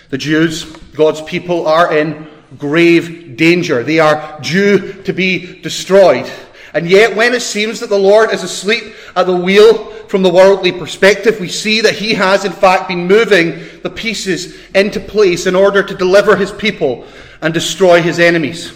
The 0.09 0.16
Jews, 0.16 0.64
God's 0.95 1.21
people, 1.21 1.66
are 1.66 1.95
in 1.95 2.26
grave 2.57 3.37
danger. 3.37 3.83
They 3.83 3.99
are 3.99 4.40
due 4.40 5.02
to 5.02 5.12
be 5.12 5.61
destroyed. 5.61 6.33
And 6.73 6.88
yet, 6.88 7.14
when 7.14 7.35
it 7.35 7.43
seems 7.43 7.81
that 7.81 7.90
the 7.90 7.99
Lord 7.99 8.33
is 8.33 8.43
asleep 8.43 8.95
at 9.14 9.26
the 9.26 9.37
wheel 9.37 9.93
from 10.14 10.23
the 10.23 10.30
worldly 10.30 10.71
perspective, 10.71 11.40
we 11.40 11.49
see 11.49 11.80
that 11.80 11.97
He 11.97 12.14
has, 12.14 12.44
in 12.44 12.52
fact, 12.52 12.87
been 12.87 13.09
moving 13.09 13.80
the 13.83 13.90
pieces 13.90 14.56
into 14.73 15.00
place 15.00 15.44
in 15.44 15.56
order 15.56 15.83
to 15.83 15.92
deliver 15.92 16.37
His 16.37 16.52
people 16.52 17.04
and 17.42 17.52
destroy 17.52 18.00
His 18.00 18.21
enemies. 18.21 18.73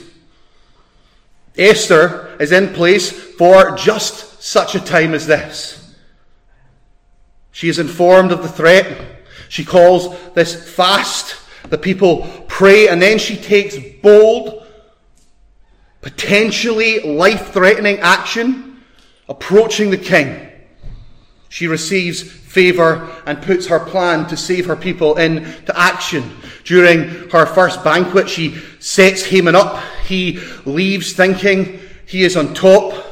Esther 1.57 2.37
is 2.41 2.51
in 2.51 2.75
place 2.75 3.13
for 3.13 3.77
just 3.77 4.43
such 4.43 4.75
a 4.75 4.81
time 4.81 5.15
as 5.15 5.29
this. 5.29 5.95
She 7.53 7.69
is 7.69 7.79
informed 7.79 8.33
of 8.33 8.43
the 8.43 8.49
threat. 8.49 9.23
She 9.49 9.65
calls 9.65 10.19
this 10.33 10.75
fast. 10.75 11.37
The 11.71 11.79
people 11.79 12.27
pray, 12.49 12.89
and 12.89 13.01
then 13.01 13.21
she 13.21 13.37
takes 13.37 13.77
bold, 14.03 14.67
potentially 16.01 16.99
life 16.99 17.53
threatening 17.53 18.01
action, 18.01 18.83
approaching 19.29 19.91
the 19.91 19.99
king. 19.99 20.48
She 21.49 21.67
receives 21.67 22.23
favour 22.23 23.11
and 23.27 23.41
puts 23.43 23.67
her 23.67 23.81
plan 23.81 24.27
to 24.29 24.37
save 24.37 24.67
her 24.67 24.77
people 24.77 25.17
into 25.17 25.79
action. 25.79 26.31
During 26.65 27.31
her 27.31 27.47
first 27.47 27.83
banquet, 27.83 28.29
she 28.29 28.57
sets 28.81 29.25
Haman 29.25 29.55
up. 29.55 29.83
He 30.07 30.41
leaves 30.65 31.13
thinking 31.13 31.81
he 32.07 32.25
is 32.25 32.37
on 32.37 32.55
top. 32.55 33.05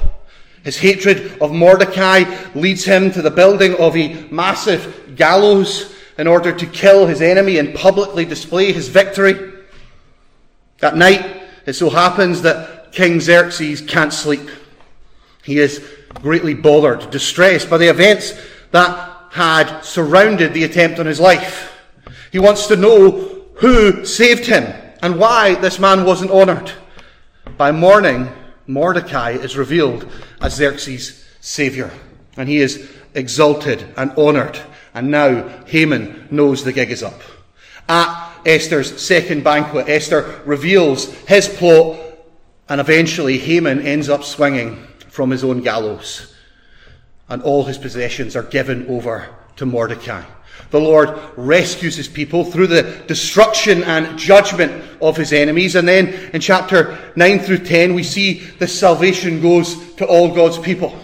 His 0.65 0.79
hatred 0.79 1.39
of 1.41 1.53
Mordecai 1.53 2.25
leads 2.55 2.85
him 2.85 3.11
to 3.13 3.23
the 3.23 3.31
building 3.31 3.75
of 3.77 3.97
a 3.97 4.27
massive 4.31 5.15
gallows 5.17 5.95
in 6.19 6.27
order 6.27 6.53
to 6.53 6.67
kill 6.67 7.07
his 7.07 7.23
enemy 7.23 7.59
and 7.59 7.75
publicly 7.75 8.25
display 8.25 8.73
his 8.73 8.89
victory. 8.89 9.53
That 10.81 10.97
night, 10.97 11.43
it 11.67 11.75
so 11.75 11.89
happens 11.89 12.43
that 12.43 12.93
King 12.93 13.21
Xerxes 13.21 13.81
can't 13.81 14.13
sleep. 14.13 14.49
He 15.43 15.59
is 15.59 15.87
greatly 16.21 16.55
bothered, 16.55 17.11
distressed 17.11 17.71
by 17.71 17.79
the 17.79 17.89
events 17.89 18.33
that 18.71 19.17
had 19.31 19.81
surrounded 19.83 20.55
the 20.55 20.65
attempt 20.65 20.99
on 20.99 21.07
his 21.07 21.21
life. 21.21 21.73
He 22.33 22.39
wants 22.39 22.67
to 22.67 22.77
know 22.77 23.45
who 23.57 24.05
saved 24.05 24.47
him 24.47 24.73
and 25.03 25.19
why 25.19 25.55
this 25.55 25.79
man 25.79 26.05
wasn't 26.05 26.31
honoured. 26.31 26.73
By 27.57 27.73
morning, 27.73 28.29
Mordecai 28.67 29.33
is 29.33 29.57
revealed 29.57 30.11
as 30.41 30.57
Xerxes' 30.57 31.25
saviour, 31.41 31.91
and 32.37 32.49
he 32.49 32.59
is 32.59 32.91
exalted 33.15 33.85
and 33.97 34.11
honoured. 34.13 34.59
And 34.95 35.11
now 35.11 35.49
Haman 35.67 36.29
knows 36.31 36.65
the 36.65 36.73
gig 36.73 36.91
is 36.91 37.03
up. 37.03 37.21
At 37.89 38.33
Esther's 38.45 39.01
second 39.01 39.45
banquet, 39.45 39.89
Esther 39.89 40.41
reveals 40.45 41.13
his 41.27 41.49
plot 41.49 42.07
and 42.69 42.81
eventually, 42.81 43.39
Haman 43.39 43.87
ends 43.87 44.09
up 44.09 44.25
swinging 44.25 44.86
from 45.17 45.31
his 45.31 45.43
own 45.43 45.63
gallows, 45.63 46.35
and 47.31 47.43
all 47.43 47.65
his 47.65 47.79
possessions 47.79 48.37
are 48.37 48.43
given 48.43 48.87
over 48.87 49.27
to 49.57 49.65
Mordecai. 49.65 50.23
The 50.71 50.79
Lord 50.79 51.19
rescues 51.39 51.97
his 51.97 52.07
people 52.07 52.45
through 52.45 52.67
the 52.67 52.83
destruction 53.07 53.83
and 53.85 54.19
judgment 54.19 54.85
of 55.01 55.17
his 55.17 55.33
enemies. 55.33 55.75
And 55.75 55.89
then 55.89 56.09
in 56.35 56.43
chapter 56.43 56.99
9 57.17 57.39
through 57.39 57.61
10, 57.65 57.95
we 57.95 58.03
see 58.03 58.41
the 58.59 58.69
salvation 58.69 59.41
goes 59.41 59.95
to 59.95 60.07
all 60.07 60.35
God's 60.35 60.59
people. 60.59 60.95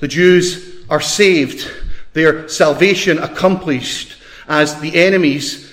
The 0.00 0.08
Jews 0.08 0.84
are 0.90 1.00
saved, 1.00 1.70
their 2.12 2.46
salvation 2.46 3.18
accomplished 3.18 4.16
as 4.48 4.78
the 4.80 4.96
enemies 4.96 5.72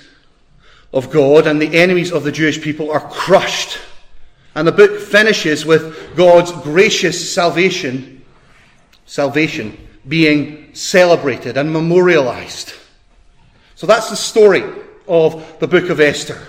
of 0.94 1.10
God 1.10 1.48
and 1.48 1.62
the 1.62 1.78
enemies 1.78 2.14
of 2.14 2.24
the 2.24 2.32
Jewish 2.32 2.62
people 2.62 2.92
are 2.92 3.10
crushed 3.10 3.78
and 4.60 4.68
the 4.68 4.74
book 4.74 5.00
finishes 5.00 5.66
with 5.66 6.18
God's 6.18 6.52
gracious 6.52 7.34
salvation, 7.34 8.26
salvation 9.06 9.78
being 10.06 10.76
celebrated 10.76 11.56
and 11.56 11.72
memorialized. 11.72 12.74
So 13.76 13.88
that's 13.88 14.10
the 14.10 14.18
story 14.18 14.66
of 15.08 15.60
the 15.62 15.68
book 15.70 15.90
of 15.90 16.02
Esther. 16.02 16.46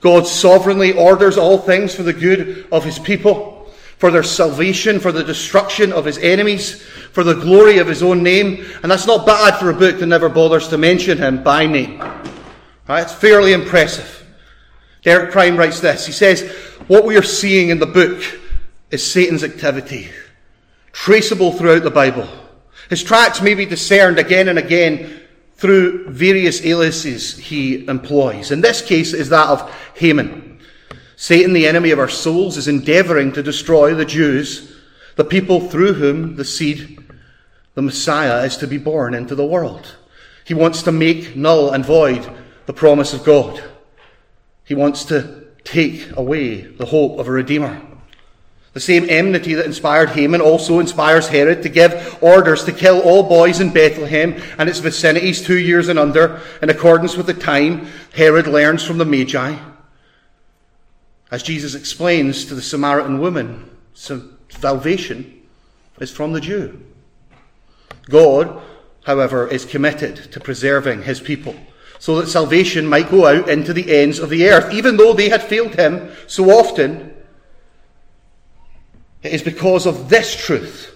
God 0.00 0.26
sovereignly 0.26 0.94
orders 0.94 1.38
all 1.38 1.58
things 1.58 1.94
for 1.94 2.02
the 2.02 2.12
good 2.12 2.66
of 2.72 2.84
his 2.84 2.98
people, 2.98 3.70
for 3.98 4.10
their 4.10 4.24
salvation, 4.24 4.98
for 4.98 5.12
the 5.12 5.22
destruction 5.22 5.92
of 5.92 6.06
his 6.06 6.18
enemies, 6.18 6.82
for 6.82 7.22
the 7.22 7.34
glory 7.34 7.78
of 7.78 7.86
his 7.86 8.02
own 8.02 8.24
name. 8.24 8.66
And 8.82 8.90
that's 8.90 9.06
not 9.06 9.26
bad 9.26 9.60
for 9.60 9.70
a 9.70 9.74
book 9.74 10.00
that 10.00 10.06
never 10.06 10.28
bothers 10.28 10.66
to 10.70 10.76
mention 10.76 11.18
him 11.18 11.44
by 11.44 11.66
name. 11.66 12.00
Right? 12.88 13.02
It's 13.02 13.14
fairly 13.14 13.52
impressive. 13.52 14.16
Derek 15.02 15.30
Prime 15.30 15.56
writes 15.56 15.78
this. 15.78 16.04
He 16.04 16.12
says, 16.12 16.52
What 16.88 17.04
we 17.04 17.18
are 17.18 17.22
seeing 17.22 17.68
in 17.68 17.80
the 17.80 17.86
book 17.86 18.22
is 18.90 19.04
Satan's 19.04 19.44
activity, 19.44 20.08
traceable 20.90 21.52
throughout 21.52 21.82
the 21.82 21.90
Bible. 21.90 22.26
His 22.88 23.02
tracks 23.02 23.42
may 23.42 23.52
be 23.52 23.66
discerned 23.66 24.18
again 24.18 24.48
and 24.48 24.58
again 24.58 25.20
through 25.56 26.08
various 26.08 26.64
aliases 26.64 27.36
he 27.36 27.86
employs. 27.86 28.50
In 28.50 28.62
this 28.62 28.80
case, 28.80 29.12
is 29.12 29.28
that 29.28 29.48
of 29.48 29.70
Haman. 29.96 30.60
Satan, 31.16 31.52
the 31.52 31.66
enemy 31.66 31.90
of 31.90 31.98
our 31.98 32.08
souls, 32.08 32.56
is 32.56 32.68
endeavouring 32.68 33.32
to 33.32 33.42
destroy 33.42 33.92
the 33.92 34.06
Jews, 34.06 34.74
the 35.16 35.24
people 35.26 35.60
through 35.60 35.92
whom 35.92 36.36
the 36.36 36.44
seed, 36.44 37.04
the 37.74 37.82
Messiah, 37.82 38.44
is 38.44 38.56
to 38.56 38.66
be 38.66 38.78
born 38.78 39.12
into 39.12 39.34
the 39.34 39.44
world. 39.44 39.94
He 40.46 40.54
wants 40.54 40.82
to 40.84 40.92
make 40.92 41.36
null 41.36 41.70
and 41.70 41.84
void 41.84 42.26
the 42.64 42.72
promise 42.72 43.12
of 43.12 43.24
God. 43.24 43.62
He 44.64 44.74
wants 44.74 45.04
to 45.06 45.47
take 45.68 46.16
away 46.16 46.62
the 46.62 46.86
hope 46.86 47.18
of 47.18 47.28
a 47.28 47.32
Redeemer. 47.32 47.80
The 48.72 48.80
same 48.80 49.06
enmity 49.08 49.54
that 49.54 49.66
inspired 49.66 50.10
Haman 50.10 50.40
also 50.40 50.78
inspires 50.78 51.28
Herod 51.28 51.62
to 51.62 51.68
give 51.68 52.18
orders 52.22 52.64
to 52.64 52.72
kill 52.72 53.00
all 53.00 53.22
boys 53.22 53.60
in 53.60 53.72
Bethlehem 53.72 54.40
and 54.58 54.68
its 54.68 54.78
vicinities 54.78 55.42
two 55.44 55.58
years 55.58 55.88
and 55.88 55.98
under, 55.98 56.40
in 56.62 56.70
accordance 56.70 57.16
with 57.16 57.26
the 57.26 57.34
time 57.34 57.86
Herod 58.14 58.46
learns 58.46 58.82
from 58.82 58.98
the 58.98 59.04
Magi. 59.04 59.56
As 61.30 61.42
Jesus 61.42 61.74
explains 61.74 62.46
to 62.46 62.54
the 62.54 62.62
Samaritan 62.62 63.18
woman, 63.18 63.68
salvation 63.94 65.42
is 66.00 66.10
from 66.10 66.32
the 66.32 66.40
Jew. 66.40 66.80
God, 68.08 68.62
however, 69.04 69.46
is 69.48 69.66
committed 69.66 70.32
to 70.32 70.40
preserving 70.40 71.02
his 71.02 71.20
people 71.20 71.56
so 71.98 72.20
that 72.20 72.28
salvation 72.28 72.86
might 72.86 73.10
go 73.10 73.26
out 73.26 73.48
into 73.48 73.72
the 73.72 73.96
ends 73.96 74.18
of 74.18 74.30
the 74.30 74.48
earth. 74.48 74.72
Even 74.72 74.96
though 74.96 75.12
they 75.12 75.28
had 75.28 75.42
failed 75.42 75.74
him 75.74 76.10
so 76.26 76.50
often, 76.50 77.14
it 79.22 79.32
is 79.32 79.42
because 79.42 79.86
of 79.86 80.08
this 80.08 80.36
truth, 80.36 80.94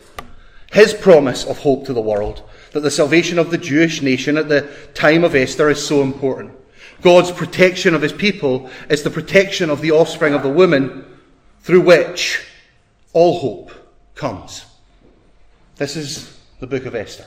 his 0.73 0.95
promise 0.95 1.45
of 1.45 1.59
hope 1.59 1.87
to 1.87 1.93
the 1.93 2.01
world, 2.01 2.43
that 2.71 2.81
the 2.81 2.91
salvation 2.91 3.39
of 3.39 3.51
the 3.51 3.59
Jewish 3.59 4.01
nation 4.01 4.37
at 4.37 4.49
the 4.49 4.71
time 4.95 5.25
of 5.25 5.35
Esther 5.35 5.69
is 5.71 5.85
so 5.85 6.03
important. 6.03 6.53
God's 7.03 7.33
protection 7.33 7.95
of 7.95 8.03
his 8.03 8.13
people 8.13 8.71
is 8.89 9.03
the 9.03 9.11
protection 9.11 9.71
of 9.71 9.81
the 9.81 9.91
offspring 9.91 10.35
of 10.35 10.43
the 10.43 10.49
woman 10.49 11.05
through 11.61 11.81
which 11.81 12.47
all 13.13 13.41
hope 13.41 13.73
comes. 14.15 14.65
This 15.77 15.97
is 15.97 16.39
the 16.61 16.67
book 16.67 16.87
of 16.87 16.95
Esther. 16.95 17.27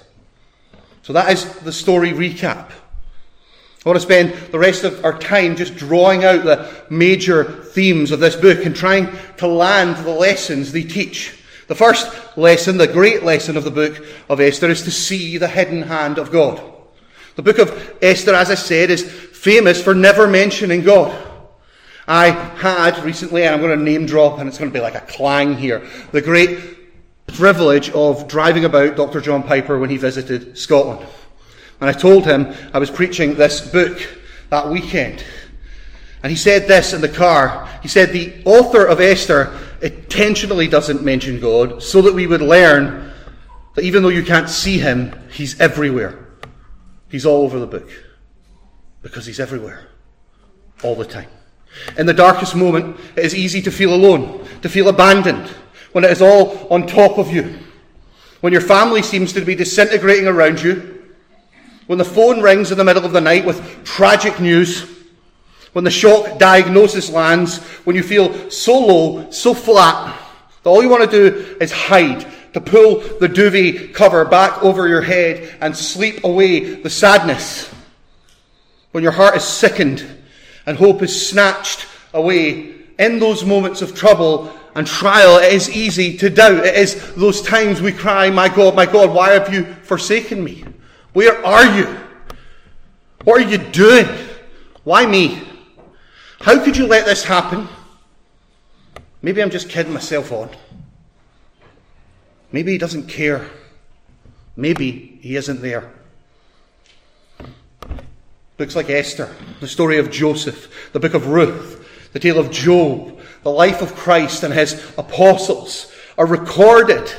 So 1.04 1.14
that 1.14 1.32
is 1.32 1.54
the 1.60 1.74
story 1.74 2.12
recap. 2.12 2.72
I 3.86 3.90
want 3.90 3.98
to 3.98 4.06
spend 4.06 4.34
the 4.52 4.58
rest 4.58 4.84
of 4.84 5.06
our 5.06 5.16
time 5.20 5.56
just 5.56 5.76
drawing 5.76 6.24
out 6.24 6.44
the 6.44 6.74
major 6.90 7.44
themes 7.44 8.10
of 8.10 8.20
this 8.20 8.36
book 8.36 8.66
and 8.66 8.76
trying 8.76 9.16
to 9.38 9.46
land 9.46 10.04
the 10.04 10.10
lessons 10.10 10.72
they 10.72 10.82
teach. 10.82 11.40
The 11.68 11.76
first 11.76 12.10
lesson, 12.36 12.78
the 12.78 12.88
great 12.88 13.22
lesson 13.22 13.58
of 13.58 13.64
the 13.64 13.70
book 13.70 14.04
of 14.28 14.42
Esther, 14.42 14.70
is 14.70 14.82
to 14.84 14.92
see 14.92 15.38
the 15.38 15.48
hidden 15.48 15.84
hand 15.84 16.18
of 16.18 16.32
God. 16.32 16.64
The 17.36 17.44
book 17.44 17.60
of 17.60 17.98
Esther, 18.02 18.34
as 18.34 18.50
I 18.50 18.56
said, 18.56 18.90
is 18.90 19.04
famous 19.04 19.84
for 19.84 19.94
never 19.94 20.28
mentioning 20.28 20.82
God. 20.82 21.16
I 22.08 22.30
had 22.30 23.04
recently, 23.04 23.44
and 23.44 23.54
I'm 23.54 23.62
going 23.62 23.78
to 23.78 23.84
name 23.84 24.08
drop, 24.08 24.40
and 24.40 24.48
it's 24.48 24.58
going 24.58 24.72
to 24.72 24.74
be 24.74 24.82
like 24.82 24.96
a 24.96 25.02
clang 25.02 25.56
here, 25.58 25.88
the 26.12 26.22
great 26.22 27.28
privilege 27.28 27.92
of 27.92 28.28
driving 28.28 28.66
about 28.66 28.96
Dr. 28.96 29.22
John 29.22 29.44
Piper 29.44 29.78
when 29.78 29.92
he 29.92 29.98
visited 29.98 30.58
Scotland. 30.58 31.08
And 31.86 31.96
I 31.96 32.00
told 32.00 32.26
him 32.26 32.52
I 32.74 32.80
was 32.80 32.90
preaching 32.90 33.36
this 33.36 33.62
book 33.62 34.02
that 34.50 34.68
weekend. 34.70 35.24
And 36.24 36.32
he 36.32 36.36
said 36.36 36.68
this 36.68 36.94
in 36.94 37.02
the 37.02 37.08
car. 37.08 37.70
He 37.84 37.88
said, 37.88 38.10
The 38.10 38.42
author 38.44 38.84
of 38.84 39.00
Esther 39.00 39.56
intentionally 39.84 40.68
doesn't 40.68 41.04
mention 41.04 41.40
God 41.40 41.84
so 41.84 42.02
that 42.02 42.16
we 42.16 42.26
would 42.26 42.42
learn 42.42 43.14
that 43.76 43.86
even 43.86 44.02
though 44.02 44.10
you 44.10 44.24
can't 44.24 44.50
see 44.50 44.80
him, 44.80 45.16
he's 45.30 45.62
everywhere. 45.62 46.18
He's 47.08 47.24
all 47.24 47.44
over 47.44 47.60
the 47.60 47.68
book. 47.68 47.88
Because 49.04 49.28
he's 49.28 49.40
everywhere. 49.40 49.88
All 50.82 50.96
the 50.96 51.06
time. 51.06 51.30
In 52.00 52.08
the 52.08 52.14
darkest 52.16 52.56
moment, 52.56 53.00
it 53.16 53.26
is 53.26 53.36
easy 53.36 53.62
to 53.62 53.70
feel 53.70 53.94
alone, 53.94 54.44
to 54.64 54.70
feel 54.70 54.90
abandoned, 54.90 55.50
when 55.92 56.04
it 56.04 56.10
is 56.10 56.24
all 56.24 56.68
on 56.72 56.88
top 56.88 57.20
of 57.20 57.32
you. 57.32 57.60
When 58.42 58.54
your 58.54 58.64
family 58.64 59.04
seems 59.04 59.34
to 59.34 59.42
be 59.42 59.54
disintegrating 59.54 60.28
around 60.28 60.64
you, 60.64 60.95
when 61.88 61.98
the 61.98 62.06
phone 62.06 62.42
rings 62.42 62.72
in 62.72 62.78
the 62.78 62.84
middle 62.84 63.06
of 63.06 63.12
the 63.12 63.22
night 63.22 63.46
with 63.46 63.84
tragic 63.84 64.40
news, 64.40 64.86
when 65.74 65.84
the 65.84 65.92
shock 65.92 66.40
diagnosis 66.40 67.10
lands, 67.10 67.58
when 67.84 67.96
you 67.96 68.04
feel 68.04 68.50
so 68.50 68.80
low, 68.80 69.32
so 69.32 69.54
flat, 69.54 70.18
that 70.64 70.70
all 70.70 70.82
you 70.82 70.90
want 70.90 71.10
to 71.10 71.32
do 71.32 71.58
is 71.60 71.72
hide, 71.72 72.26
to 72.54 72.62
pull 72.62 73.00
the 73.20 73.28
duvet 73.28 73.94
cover 73.94 74.24
back 74.24 74.64
over 74.64 74.88
your 74.88 75.02
head 75.02 75.58
and 75.60 75.76
sleep 75.76 76.24
away 76.24 76.76
the 76.76 76.90
sadness. 76.90 77.70
When 78.94 79.04
your 79.04 79.12
heart 79.12 79.36
is 79.36 79.44
sickened 79.44 80.06
and 80.66 80.78
hope 80.78 81.02
is 81.02 81.30
snatched 81.30 81.86
away, 82.14 82.76
in 82.98 83.20
those 83.20 83.44
moments 83.44 83.82
of 83.82 83.94
trouble 83.94 84.54
and 84.74 84.88
trial, 84.88 85.38
it 85.38 85.52
is 85.52 85.70
easy 85.70 86.18
to 86.18 86.30
doubt. 86.30 86.66
It 86.66 86.76
is 86.76 87.14
those 87.16 87.42
times 87.42 87.82
we 87.82 87.92
cry, 87.92 88.30
My 88.30 88.48
God, 88.48 88.76
my 88.76 88.86
God, 88.86 89.14
why 89.14 89.32
have 89.32 89.54
you 89.54 89.66
forsaken 89.84 90.44
me? 90.44 90.64
Where 91.16 91.46
are 91.46 91.78
you? 91.78 91.86
What 93.24 93.42
are 93.42 93.50
you 93.50 93.58
doing? 93.58 94.06
Why 94.84 95.06
me? 95.06 95.42
How 96.42 96.62
could 96.62 96.76
you 96.76 96.88
let 96.88 97.06
this 97.06 97.24
happen? 97.24 97.70
Maybe 99.22 99.42
I'm 99.42 99.50
just 99.50 99.70
kidding 99.70 99.94
myself 99.94 100.34
on. 100.34 100.50
Maybe 102.52 102.74
he 102.74 102.78
doesn't 102.78 103.08
care. 103.08 103.50
Maybe 104.58 105.18
he 105.22 105.38
isn't 105.38 105.62
there. 105.62 105.90
Books 108.58 108.76
like 108.76 108.90
Esther, 108.90 109.34
the 109.62 109.70
story 109.70 110.00
of 110.00 110.12
Joseph, 110.12 110.92
the 110.92 111.00
book 111.00 111.14
of 111.14 111.28
Ruth, 111.28 112.12
the 112.12 112.20
tale 112.20 112.38
of 112.38 112.52
Job, 112.52 113.18
the 113.44 113.52
life 113.52 113.82
of 113.82 113.96
Christ 113.96 114.44
and 114.44 114.54
his 114.54 114.74
apostles 114.98 115.90
are 116.18 116.26
recorded 116.26 117.10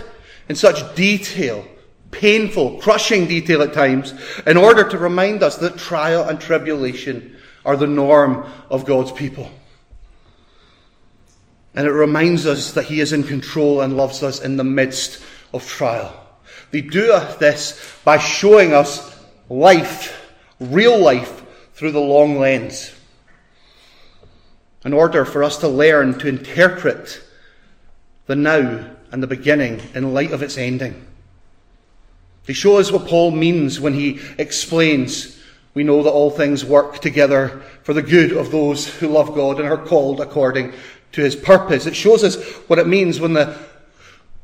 in 0.51 0.55
such 0.55 0.95
detail 0.95 1.67
painful, 2.21 2.79
crushing 2.79 3.27
detail 3.27 3.63
at 3.63 3.73
times, 3.73 4.15
in 4.47 4.57
order 4.57 4.89
to 4.89 4.99
remind 4.99 5.43
us 5.43 5.57
that 5.59 5.79
trial 5.79 6.25
and 6.25 6.41
tribulation 6.41 7.37
are 7.65 7.77
the 7.77 7.87
norm 7.87 8.51
of 8.71 8.85
God's 8.85 9.13
people. 9.13 9.51
And 11.75 11.87
it 11.87 11.93
reminds 11.93 12.47
us 12.47 12.73
that 12.73 12.85
He 12.85 13.01
is 13.01 13.13
in 13.13 13.25
control 13.25 13.83
and 13.83 13.97
loves 13.97 14.23
us 14.23 14.41
in 14.41 14.57
the 14.57 14.65
midst 14.65 15.23
of 15.53 15.67
trial. 15.67 16.15
They 16.71 16.81
do 16.81 17.07
this 17.39 17.99
by 18.05 18.19
showing 18.19 18.73
us 18.73 19.19
life, 19.49 20.35
real 20.59 20.99
life, 20.99 21.43
through 21.75 21.93
the 21.93 22.01
long 22.01 22.39
lens. 22.39 22.93
In 24.85 24.93
order 24.93 25.25
for 25.25 25.45
us 25.45 25.59
to 25.59 25.69
learn 25.69 26.19
to 26.21 26.29
interpret 26.29 27.21
the 28.27 28.37
now 28.37 28.91
and 29.13 29.23
the 29.23 29.27
beginning 29.27 29.83
in 29.95 30.15
light 30.15 30.33
of 30.33 30.43
its 30.43 30.57
ending. 30.57 31.07
They 32.47 32.53
show 32.53 32.79
us 32.79 32.93
what 32.93 33.09
Paul 33.09 33.33
means 33.33 33.81
when 33.81 33.93
he 33.93 34.21
explains, 34.39 35.39
we 35.75 35.83
know 35.85 36.03
that 36.03 36.11
all 36.11 36.31
things 36.31 36.65
work 36.65 37.01
together 37.01 37.63
for 37.83 37.93
the 37.93 38.03
good 38.03 38.33
of 38.33 38.51
those 38.51 38.87
who 38.87 39.09
love 39.09 39.35
God 39.35 39.59
and 39.59 39.69
are 39.69 39.77
called 39.77 40.21
according 40.21 40.73
to 41.13 41.21
his 41.21 41.35
purpose. 41.35 41.87
It 41.87 41.97
shows 41.97 42.23
us 42.23 42.37
what 42.69 42.79
it 42.79 42.87
means 42.87 43.21
when 43.21 43.33
the 43.33 43.59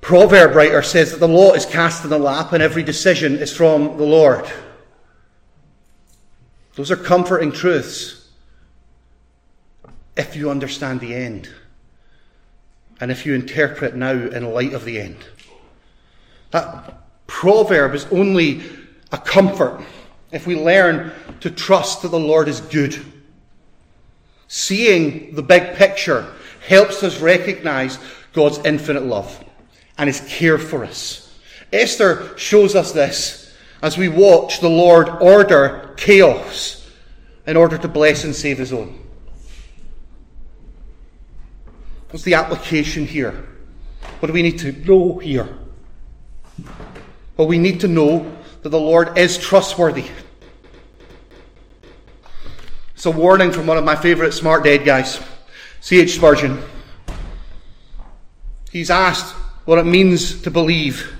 proverb 0.01 0.57
writer 0.57 0.83
says 0.83 1.13
that 1.13 1.21
the 1.21 1.29
law 1.29 1.53
is 1.53 1.65
cast 1.65 2.03
in 2.03 2.11
the 2.11 2.19
lap 2.19 2.53
and 2.53 2.63
every 2.63 2.83
decision 2.83 3.37
is 3.37 3.57
from 3.57 3.97
the 3.97 4.05
Lord. 4.05 4.51
Those 6.75 6.91
are 6.91 6.97
comforting 6.97 7.53
truths 7.53 8.29
if 10.17 10.35
you 10.35 10.51
understand 10.51 11.01
the 11.01 11.15
end 11.15 11.49
and 13.01 13.11
if 13.11 13.25
you 13.27 13.35
interpret 13.35 13.95
now 13.95 14.13
in 14.13 14.53
light 14.53 14.73
of 14.73 14.85
the 14.85 15.01
end. 15.01 15.19
That 16.51 17.02
proverb 17.43 17.93
is 17.93 18.07
only 18.13 18.63
a 19.11 19.19
comfort 19.19 19.85
if 20.31 20.47
we 20.47 20.55
learn 20.55 21.11
to 21.41 21.51
trust 21.51 22.03
that 22.03 22.11
the 22.11 22.17
Lord 22.17 22.47
is 22.47 22.61
good. 22.61 23.05
Seeing 24.47 25.35
the 25.35 25.43
big 25.43 25.75
picture 25.75 26.33
helps 26.65 27.03
us 27.03 27.21
recognize 27.21 27.99
God's 28.33 28.59
infinite 28.65 29.03
love 29.03 29.45
and 29.99 30.07
his 30.07 30.21
care 30.29 30.57
for 30.57 30.85
us. 30.85 31.37
Esther 31.73 32.39
shows 32.39 32.77
us 32.77 32.93
this 32.93 33.53
as 33.83 33.99
we 33.99 34.09
watch 34.09 34.61
the 34.61 34.71
Lord 34.71 35.09
order 35.09 35.95
chaos 35.97 36.89
in 37.45 37.57
order 37.57 37.77
to 37.77 37.89
bless 37.89 38.23
and 38.23 38.37
save 38.37 38.59
his 38.59 38.73
own. 38.73 39.05
What's 42.11 42.23
the 42.23 42.35
application 42.35 43.05
here? 43.05 43.49
What 44.21 44.29
do 44.29 44.33
we 44.33 44.43
need 44.43 44.61
to 44.61 44.71
know 44.71 45.19
here? 45.19 45.59
But 47.37 47.47
we 47.47 47.59
need 47.59 47.81
to 47.81 47.89
know 47.89 48.31
that 48.63 48.69
the 48.69 48.81
Lord 48.81 49.17
is 49.19 49.39
trustworthy. 49.39 50.07
It's 52.95 53.07
a 53.07 53.11
warning 53.11 53.51
from 53.51 53.67
one 53.67 53.79
of 53.79 53.85
my 53.85 53.97
favourite 53.97 54.33
smart 54.33 54.63
dead 54.65 54.85
guys, 54.85 55.21
C.H. 55.81 56.15
Spurgeon. 56.15 56.63
He's 58.71 58.91
asked 58.91 59.35
what 59.65 59.79
it 59.79 59.87
means 59.87 60.41
to 60.43 60.51
believe 60.51 61.13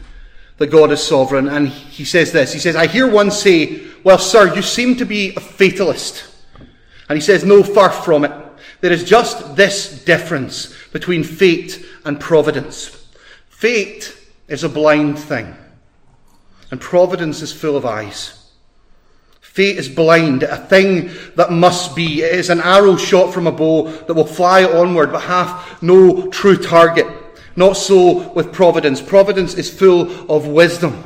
that 0.59 0.69
God 0.69 0.93
is 0.93 1.03
sovereign, 1.03 1.49
and 1.49 1.69
he 1.69 2.05
says 2.05 2.31
this. 2.31 2.53
He 2.53 2.61
says, 2.61 2.77
I 2.77 2.87
hear 2.87 3.11
one 3.11 3.31
say, 3.31 3.83
Well, 4.05 4.19
sir, 4.19 4.55
you 4.55 4.63
seem 4.63 4.97
to 4.97 5.05
be 5.05 5.31
a 5.31 5.41
fatalist. 5.41 6.25
And 7.09 7.17
he 7.17 7.21
says, 7.21 7.45
No, 7.45 7.63
far 7.63 7.91
from 7.91 8.25
it. 8.25 8.33
There 8.81 8.93
is 8.93 9.03
just 9.03 9.57
this 9.57 10.05
difference 10.05 10.73
between 10.93 11.25
fate 11.25 11.85
and 12.05 12.21
providence. 12.21 12.87
Fate 13.49 14.17
is 14.47 14.63
a 14.63 14.69
blind 14.69 15.19
thing 15.19 15.57
and 16.73 16.81
providence 16.81 17.43
is 17.43 17.53
full 17.53 17.77
of 17.77 17.85
eyes. 17.85 18.51
Fate 19.43 19.77
is 19.77 19.91
blind, 19.91 20.43
a 20.43 20.57
thing 20.57 21.11
that 21.37 21.53
must 21.53 21.95
be. 21.95 22.23
It 22.23 22.35
is 22.35 22.49
an 22.49 22.63
arrow 22.63 22.97
shot 22.97 23.35
from 23.35 23.47
a 23.47 23.53
bow 23.53 23.89
that 23.89 24.15
will 24.15 24.25
fly 24.25 24.65
onward 24.65 25.13
but 25.13 25.21
have 25.21 25.83
no 25.83 26.31
true 26.31 26.57
target. 26.57 27.07
Not 27.57 27.75
so 27.75 28.33
with 28.33 28.55
providence. 28.55 29.03
Providence 29.03 29.53
is 29.53 29.69
full 29.69 30.33
of 30.33 30.47
wisdom. 30.47 31.05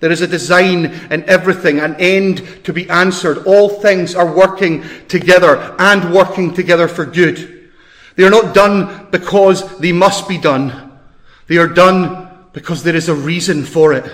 There 0.00 0.12
is 0.12 0.20
a 0.20 0.26
design 0.26 0.84
in 1.10 1.24
everything, 1.24 1.80
an 1.80 1.96
end 1.98 2.46
to 2.64 2.74
be 2.74 2.90
answered. 2.90 3.46
All 3.46 3.70
things 3.70 4.14
are 4.14 4.30
working 4.30 4.84
together 5.08 5.74
and 5.78 6.12
working 6.12 6.52
together 6.52 6.86
for 6.86 7.06
good. 7.06 7.70
They 8.16 8.24
are 8.24 8.30
not 8.30 8.54
done 8.54 9.08
because 9.10 9.78
they 9.78 9.92
must 9.92 10.28
be 10.28 10.36
done. 10.36 11.00
They 11.46 11.56
are 11.56 11.66
done 11.66 12.28
because 12.52 12.82
there 12.82 12.96
is 12.96 13.08
a 13.08 13.14
reason 13.14 13.64
for 13.64 13.94
it. 13.94 14.04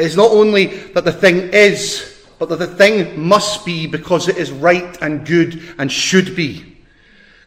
It 0.00 0.06
is 0.06 0.16
not 0.16 0.30
only 0.30 0.66
that 0.66 1.04
the 1.04 1.12
thing 1.12 1.52
is, 1.52 2.24
but 2.38 2.48
that 2.48 2.58
the 2.58 2.66
thing 2.66 3.20
must 3.20 3.66
be 3.66 3.86
because 3.86 4.28
it 4.28 4.38
is 4.38 4.50
right 4.50 4.96
and 5.02 5.26
good 5.26 5.62
and 5.76 5.92
should 5.92 6.34
be. 6.34 6.78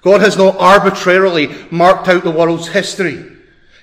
God 0.03 0.21
has 0.21 0.37
not 0.37 0.57
arbitrarily 0.59 1.47
marked 1.71 2.07
out 2.09 2.23
the 2.23 2.29
world's 2.29 2.67
history. 2.67 3.25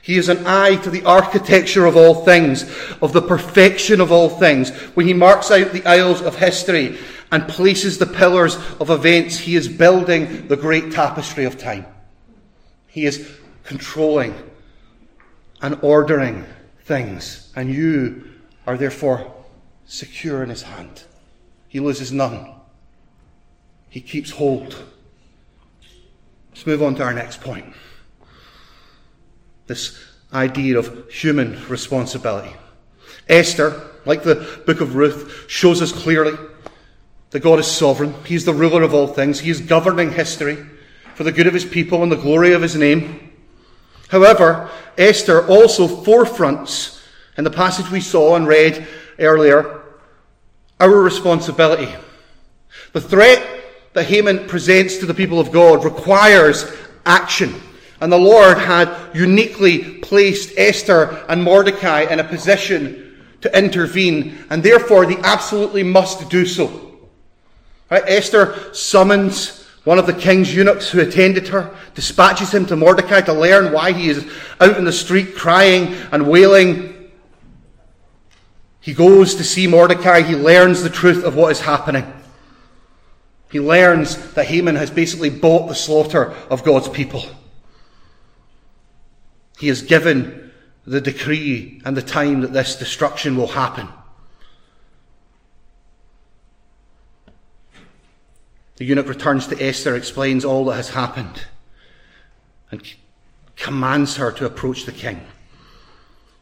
He 0.02 0.18
is 0.18 0.28
an 0.28 0.46
eye 0.46 0.76
to 0.76 0.90
the 0.90 1.04
architecture 1.04 1.84
of 1.84 1.96
all 1.96 2.24
things, 2.24 2.62
of 3.02 3.12
the 3.12 3.20
perfection 3.20 4.00
of 4.00 4.12
all 4.12 4.28
things. 4.28 4.70
When 4.94 5.08
he 5.08 5.14
marks 5.14 5.50
out 5.50 5.72
the 5.72 5.84
aisles 5.84 6.22
of 6.22 6.36
history 6.36 6.96
and 7.32 7.48
places 7.48 7.98
the 7.98 8.06
pillars 8.06 8.54
of 8.78 8.90
events, 8.90 9.36
he 9.36 9.56
is 9.56 9.66
building 9.66 10.46
the 10.46 10.56
great 10.56 10.92
tapestry 10.92 11.44
of 11.44 11.58
time. 11.58 11.86
He 12.86 13.04
is 13.04 13.36
controlling 13.64 14.32
and 15.60 15.76
ordering 15.82 16.46
things, 16.84 17.52
and 17.56 17.68
you 17.68 18.29
are 18.70 18.78
therefore 18.78 19.34
secure 19.84 20.44
in 20.44 20.48
his 20.48 20.62
hand. 20.62 21.02
He 21.66 21.80
loses 21.80 22.12
none. 22.12 22.52
He 23.88 24.00
keeps 24.00 24.30
hold. 24.30 24.80
Let's 26.50 26.64
move 26.68 26.80
on 26.80 26.94
to 26.94 27.02
our 27.02 27.12
next 27.12 27.40
point. 27.40 27.74
This 29.66 29.98
idea 30.32 30.78
of 30.78 31.10
human 31.10 31.66
responsibility. 31.68 32.54
Esther, 33.28 33.90
like 34.06 34.22
the 34.22 34.62
book 34.66 34.80
of 34.80 34.94
Ruth, 34.94 35.46
shows 35.48 35.82
us 35.82 35.90
clearly 35.90 36.38
that 37.30 37.40
God 37.40 37.58
is 37.58 37.66
sovereign. 37.66 38.14
He's 38.24 38.44
the 38.44 38.54
ruler 38.54 38.84
of 38.84 38.94
all 38.94 39.08
things. 39.08 39.40
He 39.40 39.50
is 39.50 39.60
governing 39.60 40.12
history 40.12 40.64
for 41.16 41.24
the 41.24 41.32
good 41.32 41.48
of 41.48 41.54
his 41.54 41.64
people 41.64 42.04
and 42.04 42.12
the 42.12 42.16
glory 42.16 42.52
of 42.52 42.62
his 42.62 42.76
name. 42.76 43.32
However, 44.10 44.70
Esther 44.96 45.44
also 45.48 45.88
forefronts, 45.88 46.99
in 47.36 47.44
the 47.44 47.50
passage 47.50 47.90
we 47.90 48.00
saw 48.00 48.36
and 48.36 48.46
read 48.46 48.86
earlier, 49.18 49.82
our 50.78 50.90
responsibility. 50.90 51.92
The 52.92 53.00
threat 53.00 53.46
that 53.92 54.06
Haman 54.06 54.46
presents 54.48 54.98
to 54.98 55.06
the 55.06 55.14
people 55.14 55.40
of 55.40 55.52
God 55.52 55.84
requires 55.84 56.70
action. 57.06 57.54
And 58.00 58.10
the 58.10 58.18
Lord 58.18 58.56
had 58.58 58.94
uniquely 59.14 59.98
placed 59.98 60.56
Esther 60.56 61.24
and 61.28 61.42
Mordecai 61.42 62.02
in 62.02 62.20
a 62.20 62.24
position 62.24 63.24
to 63.42 63.58
intervene, 63.58 64.44
and 64.50 64.62
therefore 64.62 65.06
they 65.06 65.16
absolutely 65.18 65.82
must 65.82 66.28
do 66.30 66.46
so. 66.46 66.98
Right? 67.90 68.02
Esther 68.06 68.72
summons 68.72 69.66
one 69.84 69.98
of 69.98 70.06
the 70.06 70.12
king's 70.12 70.54
eunuchs 70.54 70.90
who 70.90 71.00
attended 71.00 71.48
her, 71.48 71.74
dispatches 71.94 72.52
him 72.52 72.66
to 72.66 72.76
Mordecai 72.76 73.22
to 73.22 73.32
learn 73.32 73.72
why 73.72 73.92
he 73.92 74.10
is 74.10 74.30
out 74.60 74.76
in 74.76 74.84
the 74.84 74.92
street 74.92 75.34
crying 75.36 75.94
and 76.12 76.28
wailing. 76.28 76.99
He 78.80 78.94
goes 78.94 79.34
to 79.34 79.44
see 79.44 79.66
Mordecai. 79.66 80.22
He 80.22 80.34
learns 80.34 80.82
the 80.82 80.90
truth 80.90 81.24
of 81.24 81.34
what 81.34 81.52
is 81.52 81.60
happening. 81.60 82.10
He 83.50 83.60
learns 83.60 84.32
that 84.34 84.46
Haman 84.46 84.76
has 84.76 84.90
basically 84.90 85.30
bought 85.30 85.68
the 85.68 85.74
slaughter 85.74 86.32
of 86.48 86.64
God's 86.64 86.88
people. 86.88 87.24
He 89.58 89.68
has 89.68 89.82
given 89.82 90.52
the 90.86 91.00
decree 91.00 91.82
and 91.84 91.96
the 91.96 92.02
time 92.02 92.40
that 92.40 92.52
this 92.52 92.76
destruction 92.76 93.36
will 93.36 93.48
happen. 93.48 93.88
The 98.76 98.86
eunuch 98.86 99.08
returns 99.08 99.46
to 99.48 99.62
Esther, 99.62 99.94
explains 99.94 100.42
all 100.42 100.64
that 100.66 100.76
has 100.76 100.88
happened, 100.88 101.44
and 102.70 102.82
commands 103.56 104.16
her 104.16 104.32
to 104.32 104.46
approach 104.46 104.86
the 104.86 104.92
king, 104.92 105.20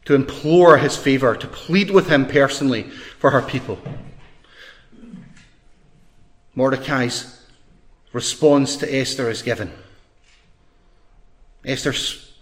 to 0.05 0.15
implore 0.15 0.77
his 0.77 0.97
favour, 0.97 1.35
to 1.35 1.47
plead 1.47 1.91
with 1.91 2.09
him 2.09 2.25
personally 2.25 2.83
for 2.83 3.31
her 3.31 3.41
people. 3.41 3.79
Mordecai's 6.55 7.45
response 8.11 8.77
to 8.77 8.95
Esther 8.95 9.29
is 9.29 9.41
given. 9.41 9.71
Esther 11.63 11.93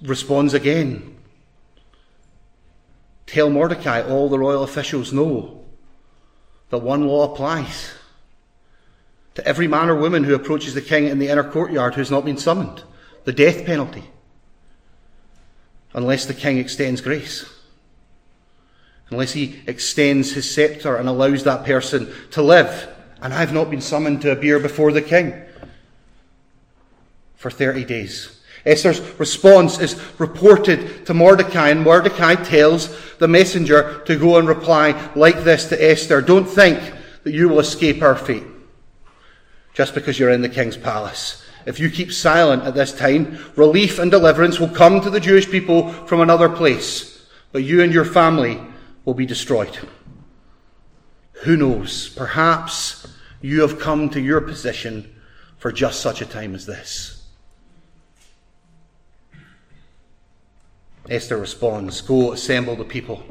responds 0.01 0.53
again. 0.53 1.17
Tell 3.25 3.49
Mordecai 3.49 4.01
all 4.01 4.29
the 4.29 4.39
royal 4.39 4.63
officials 4.63 5.11
know 5.11 5.65
that 6.69 6.77
one 6.79 7.07
law 7.07 7.31
applies 7.31 7.91
to 9.35 9.45
every 9.45 9.67
man 9.67 9.89
or 9.89 9.95
woman 9.95 10.23
who 10.23 10.33
approaches 10.33 10.73
the 10.73 10.81
king 10.81 11.05
in 11.05 11.19
the 11.19 11.27
inner 11.27 11.43
courtyard 11.43 11.93
who 11.93 12.01
has 12.01 12.11
not 12.11 12.25
been 12.25 12.37
summoned 12.37 12.83
the 13.25 13.33
death 13.33 13.65
penalty, 13.65 14.05
unless 15.93 16.25
the 16.25 16.33
king 16.33 16.57
extends 16.57 17.01
grace. 17.01 17.45
Unless 19.09 19.33
he 19.33 19.61
extends 19.67 20.33
his 20.33 20.49
scepter 20.49 20.95
and 20.95 21.07
allows 21.07 21.43
that 21.43 21.65
person 21.65 22.11
to 22.31 22.41
live. 22.41 22.89
And 23.21 23.33
I've 23.33 23.53
not 23.53 23.69
been 23.69 23.81
summoned 23.81 24.21
to 24.21 24.31
appear 24.31 24.59
before 24.59 24.91
the 24.91 25.01
king 25.01 25.33
for 27.35 27.49
30 27.49 27.85
days. 27.85 28.37
Esther's 28.65 28.99
response 29.17 29.79
is 29.79 29.99
reported 30.19 31.05
to 31.05 31.13
Mordecai, 31.13 31.69
and 31.69 31.81
Mordecai 31.81 32.35
tells 32.35 32.89
the 33.17 33.27
messenger 33.27 34.03
to 34.05 34.17
go 34.17 34.37
and 34.37 34.47
reply 34.47 35.09
like 35.15 35.43
this 35.43 35.69
to 35.69 35.91
Esther 35.91 36.21
Don't 36.21 36.45
think 36.45 36.77
that 37.23 37.33
you 37.33 37.47
will 37.47 37.59
escape 37.59 38.01
our 38.01 38.15
fate 38.15 38.43
just 39.73 39.93
because 39.93 40.19
you're 40.19 40.31
in 40.31 40.41
the 40.41 40.49
king's 40.49 40.75
palace. 40.75 41.43
If 41.67 41.81
you 41.81 41.89
keep 41.89 42.13
silent 42.13 42.63
at 42.63 42.75
this 42.75 42.93
time, 42.93 43.37
relief 43.57 43.99
and 43.99 44.09
deliverance 44.09 44.57
will 44.57 44.69
come 44.69 45.01
to 45.01 45.09
the 45.09 45.19
Jewish 45.19 45.51
people 45.51 45.91
from 45.91 46.21
another 46.21 46.47
place, 46.47 47.27
but 47.51 47.61
you 47.61 47.81
and 47.81 47.93
your 47.93 48.05
family 48.05 48.57
will 49.03 49.13
be 49.13 49.25
destroyed. 49.25 49.77
Who 51.43 51.57
knows? 51.57 52.07
Perhaps 52.07 53.05
you 53.41 53.59
have 53.61 53.81
come 53.81 54.09
to 54.11 54.21
your 54.21 54.39
position 54.39 55.13
for 55.57 55.73
just 55.73 55.99
such 55.99 56.21
a 56.21 56.25
time 56.25 56.55
as 56.55 56.65
this. 56.65 57.25
Esther 61.09 61.37
responds, 61.37 61.99
Go 61.99 62.31
assemble 62.31 62.77
the 62.77 62.85
people, 62.85 63.21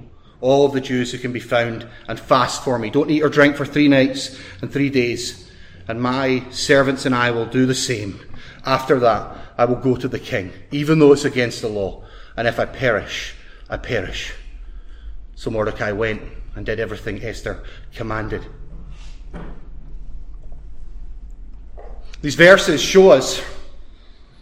all 0.43 0.67
of 0.67 0.75
the 0.75 0.83
Jews 0.83 1.11
who 1.11 1.19
can 1.19 1.33
be 1.33 1.41
found, 1.41 1.89
and 2.07 2.21
fast 2.21 2.63
for 2.63 2.79
me. 2.79 2.91
Don't 2.91 3.11
eat 3.11 3.23
or 3.23 3.31
drink 3.31 3.57
for 3.57 3.65
three 3.65 3.89
nights 3.89 4.39
and 4.61 4.71
three 4.71 4.91
days, 4.91 5.51
and 5.89 6.03
my 6.03 6.45
servants 6.51 7.07
and 7.07 7.15
I 7.15 7.31
will 7.31 7.47
do 7.47 7.65
the 7.65 7.75
same. 7.75 8.21
After 8.67 8.99
that, 8.99 9.37
I 9.57 9.65
will 9.65 9.77
go 9.77 9.97
to 9.97 10.09
the 10.09 10.19
king, 10.19 10.53
even 10.73 10.99
though 10.99 11.13
it's 11.13 11.25
against 11.25 11.63
the 11.63 11.69
law. 11.69 12.03
And 12.37 12.49
if 12.49 12.59
I 12.59 12.67
perish, 12.67 13.35
I 13.71 13.77
perish. 13.77 14.35
So 15.37 15.51
Mordecai 15.51 15.93
went 15.93 16.21
and 16.57 16.67
did 16.67 16.81
everything 16.81 17.23
Esther 17.23 17.63
commanded. 17.95 18.45
These 22.23 22.35
verses 22.35 22.83
show 22.83 23.11
us 23.11 23.41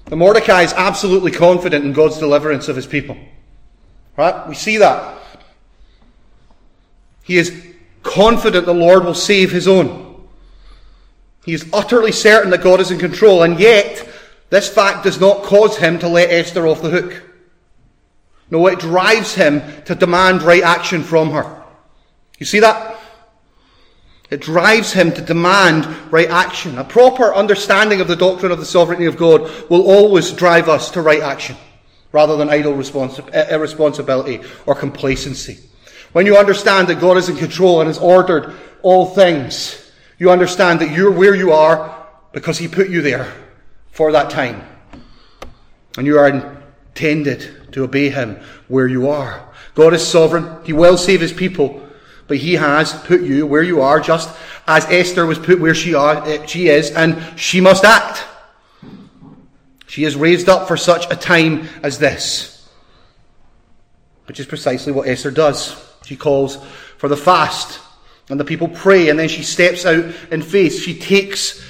that 0.06 0.16
Mordecai 0.16 0.62
is 0.62 0.72
absolutely 0.72 1.30
confident 1.30 1.84
in 1.84 1.92
God's 1.92 2.18
deliverance 2.18 2.68
of 2.68 2.76
his 2.76 2.86
people. 2.86 3.16
Right? 4.16 4.48
We 4.48 4.54
see 4.54 4.78
that. 4.78 5.18
He 7.24 7.36
is 7.36 7.64
confident 8.02 8.64
the 8.64 8.72
Lord 8.72 9.04
will 9.04 9.14
save 9.14 9.50
his 9.50 9.66
own. 9.66 10.26
He 11.44 11.52
is 11.52 11.68
utterly 11.72 12.12
certain 12.12 12.50
that 12.52 12.62
God 12.62 12.80
is 12.80 12.90
in 12.90 12.98
control, 12.98 13.42
and 13.42 13.58
yet 13.58 14.08
this 14.50 14.68
fact 14.68 15.04
does 15.04 15.20
not 15.20 15.42
cause 15.42 15.76
him 15.76 15.98
to 16.00 16.08
let 16.08 16.30
Esther 16.30 16.66
off 16.66 16.82
the 16.82 16.90
hook. 16.90 17.22
No, 18.50 18.66
it 18.66 18.78
drives 18.78 19.34
him 19.34 19.62
to 19.84 19.94
demand 19.94 20.42
right 20.42 20.62
action 20.62 21.02
from 21.02 21.30
her. 21.30 21.62
You 22.38 22.46
see 22.46 22.60
that? 22.60 23.00
It 24.30 24.40
drives 24.40 24.92
him 24.92 25.12
to 25.12 25.20
demand 25.22 25.86
right 26.12 26.28
action. 26.28 26.78
A 26.78 26.84
proper 26.84 27.34
understanding 27.34 28.00
of 28.00 28.08
the 28.08 28.16
doctrine 28.16 28.52
of 28.52 28.58
the 28.58 28.64
sovereignty 28.64 29.06
of 29.06 29.16
God 29.16 29.42
will 29.70 29.82
always 29.82 30.32
drive 30.32 30.68
us 30.68 30.90
to 30.92 31.02
right 31.02 31.22
action 31.22 31.56
rather 32.12 32.36
than 32.36 32.48
idle 32.48 32.72
irresponsibility 32.72 34.40
or 34.66 34.74
complacency. 34.74 35.58
When 36.12 36.26
you 36.26 36.36
understand 36.36 36.88
that 36.88 37.00
God 37.00 37.16
is 37.16 37.28
in 37.28 37.36
control 37.36 37.80
and 37.80 37.88
has 37.88 37.98
ordered 37.98 38.54
all 38.82 39.06
things, 39.06 39.90
you 40.18 40.30
understand 40.30 40.80
that 40.80 40.92
you're 40.92 41.10
where 41.10 41.34
you 41.34 41.52
are 41.52 42.06
because 42.32 42.56
He 42.56 42.68
put 42.68 42.88
you 42.88 43.02
there 43.02 43.32
for 43.94 44.12
that 44.12 44.28
time. 44.28 44.62
And 45.96 46.06
you 46.06 46.18
are 46.18 46.28
intended 46.28 47.72
to 47.72 47.84
obey 47.84 48.10
Him 48.10 48.38
where 48.68 48.86
you 48.86 49.08
are. 49.08 49.48
God 49.74 49.94
is 49.94 50.06
sovereign. 50.06 50.62
He 50.64 50.72
will 50.72 50.98
save 50.98 51.20
His 51.20 51.32
people. 51.32 51.80
But 52.26 52.38
he 52.38 52.54
has 52.54 52.92
put 52.92 53.22
you 53.22 53.46
where 53.46 53.62
you 53.62 53.82
are, 53.82 54.00
just 54.00 54.34
as 54.66 54.86
Esther 54.86 55.26
was 55.26 55.38
put 55.38 55.60
where 55.60 55.74
she, 55.74 55.94
are, 55.94 56.26
eh, 56.26 56.46
she 56.46 56.68
is, 56.68 56.90
and 56.90 57.22
she 57.38 57.60
must 57.60 57.84
act. 57.84 58.24
She 59.86 60.04
is 60.04 60.16
raised 60.16 60.48
up 60.48 60.66
for 60.66 60.76
such 60.76 61.10
a 61.12 61.16
time 61.16 61.68
as 61.82 61.98
this. 61.98 62.66
Which 64.26 64.40
is 64.40 64.46
precisely 64.46 64.92
what 64.92 65.06
Esther 65.06 65.30
does. 65.30 65.76
She 66.06 66.16
calls 66.16 66.56
for 66.96 67.08
the 67.08 67.16
fast, 67.16 67.78
and 68.30 68.40
the 68.40 68.44
people 68.44 68.68
pray, 68.68 69.10
and 69.10 69.18
then 69.18 69.28
she 69.28 69.42
steps 69.42 69.84
out 69.84 70.06
in 70.30 70.40
faith. 70.40 70.80
She 70.80 70.98
takes 70.98 71.62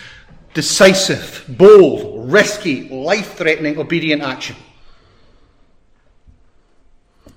decisive, 0.54 1.44
bold, 1.48 2.13
risky, 2.24 2.88
life 2.88 3.34
threatening, 3.34 3.78
obedient 3.78 4.22
action. 4.22 4.56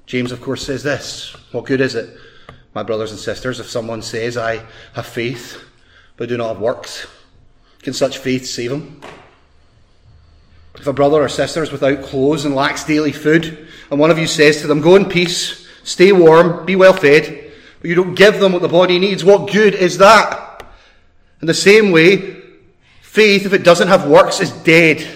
James, 0.06 0.32
of 0.32 0.42
course, 0.42 0.66
says 0.66 0.84
this 0.84 1.36
What 1.52 1.66
good 1.66 1.82
is 1.82 1.96
it 1.96 2.18
my 2.78 2.84
brothers 2.84 3.10
and 3.10 3.20
sisters, 3.20 3.60
if 3.60 3.68
someone 3.68 4.04
says, 4.04 4.38
I 4.38 4.64
have 4.94 5.08
faith, 5.08 5.64
but 6.16 6.30
do 6.30 6.38
not 6.38 6.50
have 6.50 6.60
works, 6.60 7.08
can 7.82 7.92
such 7.92 8.20
faith 8.20 8.46
save 8.46 8.72
him? 8.72 9.02
If 10.76 10.86
a 10.86 10.94
brother 10.94 11.24
or 11.24 11.28
sister 11.28 11.64
is 11.64 11.72
without 11.72 12.04
clothes 12.04 12.46
and 12.46 12.54
lacks 12.54 12.84
daily 12.84 13.12
food, 13.12 13.68
and 13.90 14.00
one 14.00 14.12
of 14.12 14.20
you 14.20 14.28
says 14.28 14.62
to 14.62 14.68
them, 14.68 14.82
Go 14.82 14.96
in 14.96 15.06
peace, 15.06 15.68
stay 15.84 16.12
warm, 16.12 16.68
be 16.68 16.76
well 16.76 16.94
fed, 16.94 17.52
but 17.82 17.90
you 17.90 17.96
don't 17.96 18.14
give 18.14 18.40
them 18.40 18.54
what 18.54 18.62
the 18.62 18.68
body 18.68 19.00
needs, 19.00 19.26
what 19.26 19.52
good 19.52 19.74
is 19.74 19.98
that? 19.98 20.64
In 21.42 21.48
the 21.48 21.56
same 21.56 21.92
way, 21.92 22.37
faith, 23.08 23.46
if 23.46 23.54
it 23.54 23.64
doesn't 23.64 23.88
have 23.88 24.08
works, 24.08 24.40
is 24.40 24.52
dead 24.52 25.08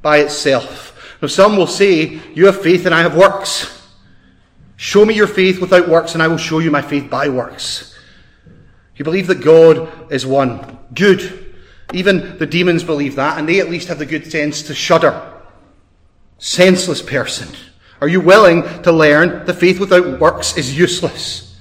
by 0.00 0.18
itself. 0.18 1.16
Now, 1.20 1.28
some 1.28 1.56
will 1.56 1.66
say, 1.66 2.20
You 2.34 2.46
have 2.46 2.62
faith 2.62 2.86
and 2.86 2.94
I 2.94 3.00
have 3.00 3.16
works. 3.16 3.80
Show 4.76 5.04
me 5.04 5.14
your 5.14 5.28
faith 5.28 5.60
without 5.60 5.88
works, 5.88 6.14
and 6.14 6.22
I 6.22 6.28
will 6.28 6.38
show 6.38 6.58
you 6.58 6.70
my 6.70 6.82
faith 6.82 7.08
by 7.08 7.28
works. 7.28 7.96
You 8.96 9.04
believe 9.04 9.28
that 9.28 9.42
God 9.42 10.12
is 10.12 10.26
one. 10.26 10.78
Good. 10.94 11.54
Even 11.92 12.38
the 12.38 12.46
demons 12.46 12.82
believe 12.82 13.16
that, 13.16 13.38
and 13.38 13.48
they 13.48 13.60
at 13.60 13.70
least 13.70 13.88
have 13.88 13.98
the 13.98 14.06
good 14.06 14.30
sense 14.30 14.62
to 14.62 14.74
shudder. 14.74 15.40
Senseless 16.38 17.02
person. 17.02 17.48
Are 18.00 18.08
you 18.08 18.20
willing 18.20 18.62
to 18.82 18.90
learn 18.90 19.44
that 19.46 19.54
faith 19.54 19.78
without 19.78 20.18
works 20.18 20.56
is 20.56 20.76
useless? 20.76 21.56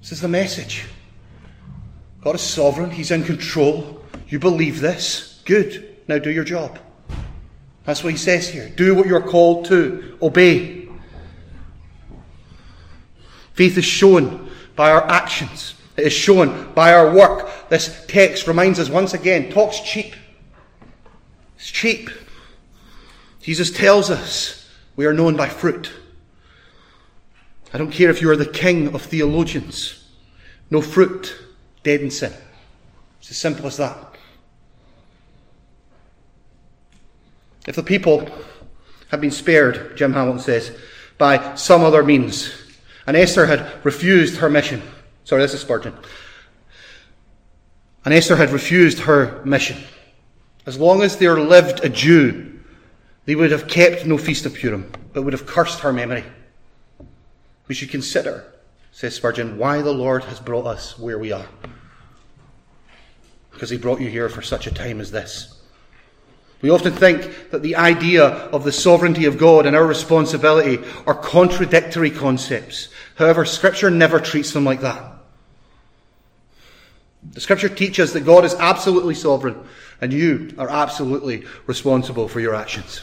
This 0.00 0.12
is 0.12 0.20
the 0.20 0.28
message. 0.28 0.86
God 2.22 2.36
is 2.36 2.40
sovereign, 2.40 2.90
He's 2.90 3.10
in 3.10 3.24
control. 3.24 4.01
You 4.32 4.38
believe 4.38 4.80
this? 4.80 5.42
Good. 5.44 5.94
Now 6.08 6.16
do 6.16 6.30
your 6.30 6.42
job. 6.42 6.78
That's 7.84 8.02
what 8.02 8.14
He 8.14 8.18
says 8.18 8.48
here. 8.48 8.70
Do 8.70 8.94
what 8.94 9.06
you're 9.06 9.20
called 9.20 9.66
to, 9.66 10.16
obey. 10.22 10.88
Faith 13.52 13.76
is 13.76 13.84
shown 13.84 14.50
by 14.74 14.90
our 14.90 15.06
actions. 15.06 15.74
It 15.98 16.06
is 16.06 16.14
shown 16.14 16.72
by 16.72 16.94
our 16.94 17.14
work. 17.14 17.68
This 17.68 18.06
text 18.08 18.46
reminds 18.46 18.78
us 18.78 18.88
once 18.88 19.12
again, 19.12 19.52
talk's 19.52 19.80
cheap. 19.80 20.14
It's 21.56 21.70
cheap. 21.70 22.08
Jesus 23.42 23.70
tells 23.70 24.08
us 24.08 24.66
we 24.96 25.04
are 25.04 25.12
known 25.12 25.36
by 25.36 25.50
fruit. 25.50 25.92
I 27.74 27.76
don't 27.76 27.92
care 27.92 28.08
if 28.08 28.22
you 28.22 28.30
are 28.30 28.36
the 28.36 28.46
king 28.46 28.94
of 28.94 29.02
theologians. 29.02 30.08
No 30.70 30.80
fruit, 30.80 31.36
dead 31.82 32.00
in 32.00 32.10
sin. 32.10 32.32
It's 33.20 33.30
as 33.30 33.36
simple 33.36 33.66
as 33.66 33.76
that. 33.76 34.11
If 37.66 37.76
the 37.76 37.82
people 37.82 38.28
had 39.08 39.20
been 39.20 39.30
spared, 39.30 39.96
Jim 39.96 40.12
Hamilton 40.12 40.42
says, 40.42 40.76
by 41.18 41.54
some 41.54 41.82
other 41.82 42.02
means, 42.02 42.52
and 43.06 43.16
Esther 43.16 43.46
had 43.46 43.84
refused 43.84 44.38
her 44.38 44.48
mission. 44.48 44.82
Sorry, 45.24 45.42
this 45.42 45.54
is 45.54 45.60
Spurgeon. 45.60 45.94
And 48.04 48.12
Esther 48.12 48.36
had 48.36 48.50
refused 48.50 49.00
her 49.00 49.40
mission. 49.44 49.76
As 50.66 50.78
long 50.78 51.02
as 51.02 51.16
there 51.16 51.38
lived 51.38 51.84
a 51.84 51.88
Jew, 51.88 52.60
they 53.24 53.34
would 53.34 53.52
have 53.52 53.68
kept 53.68 54.06
no 54.06 54.18
feast 54.18 54.46
of 54.46 54.54
Purim, 54.54 54.90
but 55.12 55.22
would 55.22 55.32
have 55.32 55.46
cursed 55.46 55.80
her 55.80 55.92
memory. 55.92 56.24
We 57.68 57.74
should 57.74 57.90
consider, 57.90 58.44
says 58.90 59.14
Spurgeon, 59.14 59.58
why 59.58 59.82
the 59.82 59.92
Lord 59.92 60.24
has 60.24 60.40
brought 60.40 60.66
us 60.66 60.98
where 60.98 61.18
we 61.18 61.30
are. 61.30 61.46
Because 63.52 63.70
he 63.70 63.78
brought 63.78 64.00
you 64.00 64.08
here 64.08 64.28
for 64.28 64.42
such 64.42 64.66
a 64.66 64.74
time 64.74 65.00
as 65.00 65.10
this. 65.10 65.51
We 66.62 66.70
often 66.70 66.92
think 66.92 67.50
that 67.50 67.62
the 67.62 67.74
idea 67.74 68.24
of 68.24 68.62
the 68.62 68.70
sovereignty 68.70 69.24
of 69.24 69.36
God 69.36 69.66
and 69.66 69.74
our 69.74 69.84
responsibility 69.84 70.82
are 71.08 71.14
contradictory 71.14 72.10
concepts. 72.10 72.88
However, 73.16 73.44
Scripture 73.44 73.90
never 73.90 74.20
treats 74.20 74.52
them 74.52 74.64
like 74.64 74.80
that. 74.80 75.12
The 77.32 77.40
Scripture 77.40 77.68
teaches 77.68 78.12
that 78.12 78.24
God 78.24 78.44
is 78.44 78.54
absolutely 78.54 79.16
sovereign 79.16 79.56
and 80.00 80.12
you 80.12 80.54
are 80.56 80.70
absolutely 80.70 81.44
responsible 81.66 82.28
for 82.28 82.40
your 82.40 82.54
actions. 82.54 83.02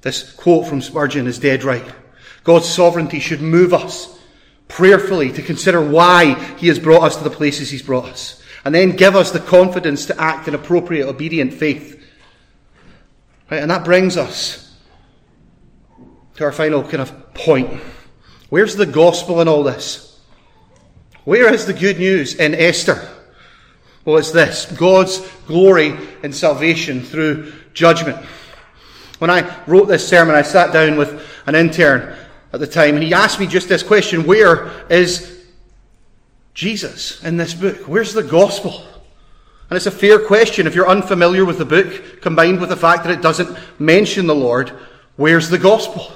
This 0.00 0.32
quote 0.32 0.66
from 0.66 0.80
Spurgeon 0.80 1.26
is 1.26 1.38
dead 1.38 1.64
right. 1.64 1.84
God's 2.44 2.68
sovereignty 2.68 3.20
should 3.20 3.42
move 3.42 3.74
us 3.74 4.18
prayerfully 4.68 5.32
to 5.32 5.42
consider 5.42 5.82
why 5.82 6.34
He 6.58 6.68
has 6.68 6.78
brought 6.78 7.02
us 7.02 7.16
to 7.16 7.24
the 7.24 7.30
places 7.30 7.70
He's 7.70 7.82
brought 7.82 8.04
us, 8.04 8.42
and 8.64 8.74
then 8.74 8.96
give 8.96 9.16
us 9.16 9.32
the 9.32 9.40
confidence 9.40 10.06
to 10.06 10.20
act 10.20 10.46
in 10.46 10.54
appropriate, 10.54 11.08
obedient 11.08 11.52
faith 11.54 11.97
Right? 13.50 13.62
And 13.62 13.70
that 13.70 13.84
brings 13.84 14.16
us 14.16 14.76
to 16.36 16.44
our 16.44 16.52
final 16.52 16.82
kind 16.82 17.00
of 17.00 17.34
point. 17.34 17.80
Where's 18.50 18.76
the 18.76 18.86
gospel 18.86 19.40
in 19.40 19.48
all 19.48 19.62
this? 19.62 20.20
Where 21.24 21.52
is 21.52 21.66
the 21.66 21.74
good 21.74 21.98
news 21.98 22.34
in 22.34 22.54
Esther? 22.54 23.08
Well, 24.04 24.16
it's 24.16 24.30
this 24.30 24.64
God's 24.64 25.20
glory 25.46 25.94
and 26.22 26.34
salvation 26.34 27.02
through 27.02 27.52
judgment. 27.74 28.24
When 29.18 29.30
I 29.30 29.62
wrote 29.66 29.88
this 29.88 30.08
sermon, 30.08 30.34
I 30.34 30.42
sat 30.42 30.72
down 30.72 30.96
with 30.96 31.26
an 31.46 31.54
intern 31.54 32.16
at 32.52 32.60
the 32.60 32.66
time, 32.66 32.94
and 32.94 33.04
he 33.04 33.12
asked 33.12 33.40
me 33.40 33.46
just 33.46 33.68
this 33.68 33.82
question 33.82 34.24
Where 34.24 34.70
is 34.88 35.44
Jesus 36.54 37.22
in 37.24 37.36
this 37.36 37.52
book? 37.52 37.76
Where's 37.88 38.14
the 38.14 38.22
gospel? 38.22 38.82
And 39.70 39.76
it's 39.76 39.86
a 39.86 39.90
fair 39.90 40.18
question 40.18 40.66
if 40.66 40.74
you're 40.74 40.88
unfamiliar 40.88 41.44
with 41.44 41.58
the 41.58 41.64
book, 41.64 42.22
combined 42.22 42.60
with 42.60 42.70
the 42.70 42.76
fact 42.76 43.04
that 43.04 43.12
it 43.12 43.22
doesn't 43.22 43.56
mention 43.78 44.26
the 44.26 44.34
Lord, 44.34 44.72
where's 45.16 45.50
the 45.50 45.58
gospel? 45.58 46.10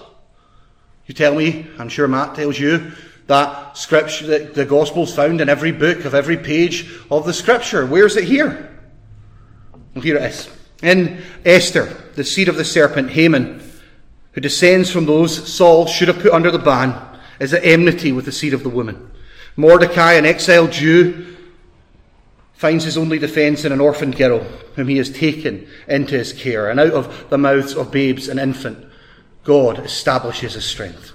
You 1.07 1.15
tell 1.15 1.35
me, 1.35 1.67
I'm 1.79 1.91
sure 1.91 2.09
Matt 2.09 2.35
tells 2.35 2.59
you, 2.59 2.93
that 3.27 3.77
scripture, 3.77 4.27
that 4.27 4.55
the 4.55 4.65
gospel's 4.65 5.15
found 5.15 5.41
in 5.41 5.49
every 5.49 5.73
book 5.73 6.05
of 6.05 6.15
every 6.15 6.37
page 6.37 6.91
of 7.11 7.27
the 7.27 7.33
scripture. 7.33 7.87
Where's 7.87 8.17
it 8.17 8.25
here? 8.25 8.71
Well, 9.95 10.03
here 10.03 10.17
it 10.17 10.23
is. 10.23 10.49
In 10.83 11.23
Esther, 11.45 11.87
the 12.15 12.25
seed 12.25 12.49
of 12.49 12.57
the 12.57 12.65
serpent, 12.65 13.11
Haman, 13.11 13.62
who 14.33 14.41
descends 14.41 14.91
from 14.91 15.07
those 15.07 15.53
Saul 15.53 15.87
should 15.87 16.09
have 16.09 16.21
put 16.21 16.33
under 16.33 16.51
the 16.51 16.59
ban, 16.59 16.95
is 17.38 17.53
at 17.53 17.65
enmity 17.65 18.12
with 18.12 18.25
the 18.25 18.33
seed 18.33 18.55
of 18.55 18.62
the 18.62 18.69
woman. 18.69 19.11
Mordecai, 19.57 20.15
an 20.15 20.25
exiled 20.25 20.73
Jew, 20.73 21.32
finds 22.62 22.85
his 22.85 22.96
only 22.96 23.18
defence 23.18 23.64
in 23.64 23.72
an 23.72 23.81
orphan 23.81 24.12
girl 24.12 24.38
whom 24.77 24.87
he 24.87 24.96
has 24.96 25.11
taken 25.11 25.66
into 25.88 26.16
his 26.16 26.33
care, 26.33 26.70
and 26.70 26.79
out 26.79 26.92
of 26.92 27.29
the 27.29 27.37
mouths 27.37 27.75
of 27.75 27.90
babes 27.90 28.29
and 28.29 28.38
infant, 28.38 28.87
God 29.42 29.81
establishes 29.81 30.55
his 30.55 30.64
strength. 30.64 31.11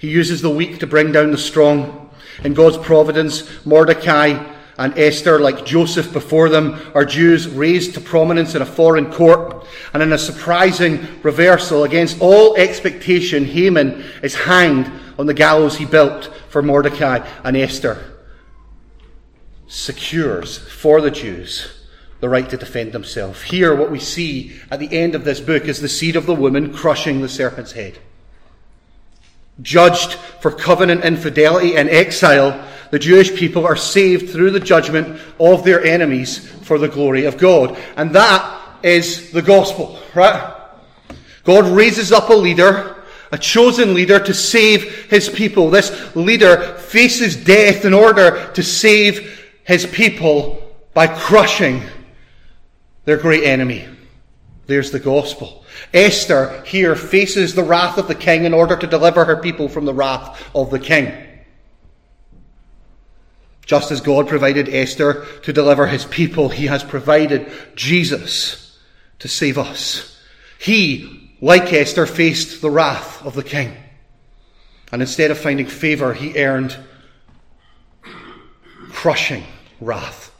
He 0.00 0.08
uses 0.08 0.40
the 0.40 0.48
weak 0.48 0.78
to 0.78 0.86
bring 0.86 1.12
down 1.12 1.30
the 1.30 1.36
strong. 1.36 2.08
In 2.42 2.54
God's 2.54 2.78
providence, 2.78 3.66
Mordecai 3.66 4.42
and 4.78 4.98
Esther, 4.98 5.38
like 5.38 5.66
Joseph 5.66 6.10
before 6.10 6.48
them, 6.48 6.80
are 6.94 7.04
Jews 7.04 7.46
raised 7.46 7.92
to 7.92 8.00
prominence 8.00 8.54
in 8.54 8.62
a 8.62 8.66
foreign 8.66 9.12
court. 9.12 9.66
And 9.92 10.02
in 10.02 10.14
a 10.14 10.18
surprising 10.18 11.06
reversal 11.22 11.84
against 11.84 12.18
all 12.22 12.56
expectation, 12.56 13.44
Haman 13.44 14.06
is 14.22 14.34
hanged 14.34 14.90
on 15.18 15.26
the 15.26 15.34
gallows 15.34 15.76
he 15.76 15.84
built 15.84 16.32
for 16.48 16.62
Mordecai 16.62 17.28
and 17.44 17.58
Esther 17.58 18.17
secures 19.68 20.58
for 20.58 21.00
the 21.00 21.10
Jews 21.10 21.74
the 22.20 22.28
right 22.28 22.48
to 22.50 22.56
defend 22.56 22.92
themselves. 22.92 23.42
Here, 23.42 23.74
what 23.74 23.92
we 23.92 24.00
see 24.00 24.58
at 24.70 24.80
the 24.80 24.98
end 24.98 25.14
of 25.14 25.24
this 25.24 25.40
book 25.40 25.64
is 25.64 25.80
the 25.80 25.88
seed 25.88 26.16
of 26.16 26.26
the 26.26 26.34
woman 26.34 26.74
crushing 26.74 27.20
the 27.20 27.28
serpent's 27.28 27.72
head. 27.72 27.98
Judged 29.62 30.14
for 30.40 30.50
covenant 30.50 31.04
infidelity 31.04 31.76
and 31.76 31.88
exile, 31.88 32.66
the 32.90 32.98
Jewish 32.98 33.34
people 33.36 33.66
are 33.66 33.76
saved 33.76 34.30
through 34.30 34.50
the 34.50 34.60
judgment 34.60 35.20
of 35.38 35.62
their 35.62 35.84
enemies 35.84 36.48
for 36.62 36.78
the 36.78 36.88
glory 36.88 37.24
of 37.24 37.38
God. 37.38 37.78
And 37.96 38.12
that 38.14 38.60
is 38.82 39.30
the 39.30 39.42
gospel, 39.42 40.00
right? 40.14 40.56
God 41.44 41.66
raises 41.66 42.10
up 42.10 42.30
a 42.30 42.34
leader 42.34 42.96
a 43.30 43.38
chosen 43.38 43.92
leader 43.92 44.18
to 44.18 44.32
save 44.32 45.10
his 45.10 45.28
people. 45.28 45.68
This 45.68 46.16
leader 46.16 46.78
faces 46.78 47.36
death 47.36 47.84
in 47.84 47.92
order 47.92 48.50
to 48.54 48.62
save 48.62 49.47
his 49.68 49.84
people 49.84 50.66
by 50.94 51.06
crushing 51.06 51.82
their 53.04 53.18
great 53.18 53.44
enemy. 53.44 53.86
There's 54.66 54.90
the 54.90 54.98
gospel. 54.98 55.62
Esther 55.92 56.62
here 56.66 56.96
faces 56.96 57.54
the 57.54 57.62
wrath 57.62 57.98
of 57.98 58.08
the 58.08 58.14
king 58.14 58.44
in 58.44 58.54
order 58.54 58.78
to 58.78 58.86
deliver 58.86 59.26
her 59.26 59.36
people 59.36 59.68
from 59.68 59.84
the 59.84 59.92
wrath 59.92 60.50
of 60.54 60.70
the 60.70 60.78
king. 60.78 61.12
Just 63.66 63.90
as 63.90 64.00
God 64.00 64.26
provided 64.26 64.70
Esther 64.70 65.26
to 65.42 65.52
deliver 65.52 65.86
his 65.86 66.06
people, 66.06 66.48
he 66.48 66.66
has 66.68 66.82
provided 66.82 67.52
Jesus 67.74 68.78
to 69.18 69.28
save 69.28 69.58
us. 69.58 70.18
He, 70.58 71.36
like 71.42 71.74
Esther, 71.74 72.06
faced 72.06 72.62
the 72.62 72.70
wrath 72.70 73.22
of 73.22 73.34
the 73.34 73.44
king. 73.44 73.76
And 74.92 75.02
instead 75.02 75.30
of 75.30 75.36
finding 75.36 75.66
favour, 75.66 76.14
he 76.14 76.42
earned 76.42 76.74
crushing 78.90 79.44
wrath 79.80 80.34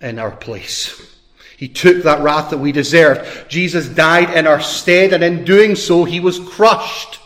in 0.00 0.18
our 0.18 0.30
place. 0.30 1.16
He 1.56 1.68
took 1.68 2.04
that 2.04 2.22
wrath 2.22 2.50
that 2.50 2.58
we 2.58 2.70
deserved. 2.70 3.50
Jesus 3.50 3.88
died 3.88 4.36
in 4.36 4.46
our 4.46 4.60
stead, 4.60 5.12
and 5.12 5.24
in 5.24 5.44
doing 5.44 5.74
so, 5.74 6.04
he 6.04 6.20
was 6.20 6.38
crushed. 6.38 7.18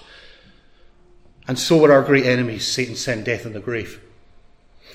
And 1.47 1.59
so 1.59 1.79
were 1.79 1.93
our 1.93 2.03
great 2.03 2.25
enemies, 2.25 2.67
Satan, 2.67 2.97
sin, 2.97 3.25
death, 3.25 3.45
and 3.45 3.55
the 3.55 3.61
grave. 3.61 4.01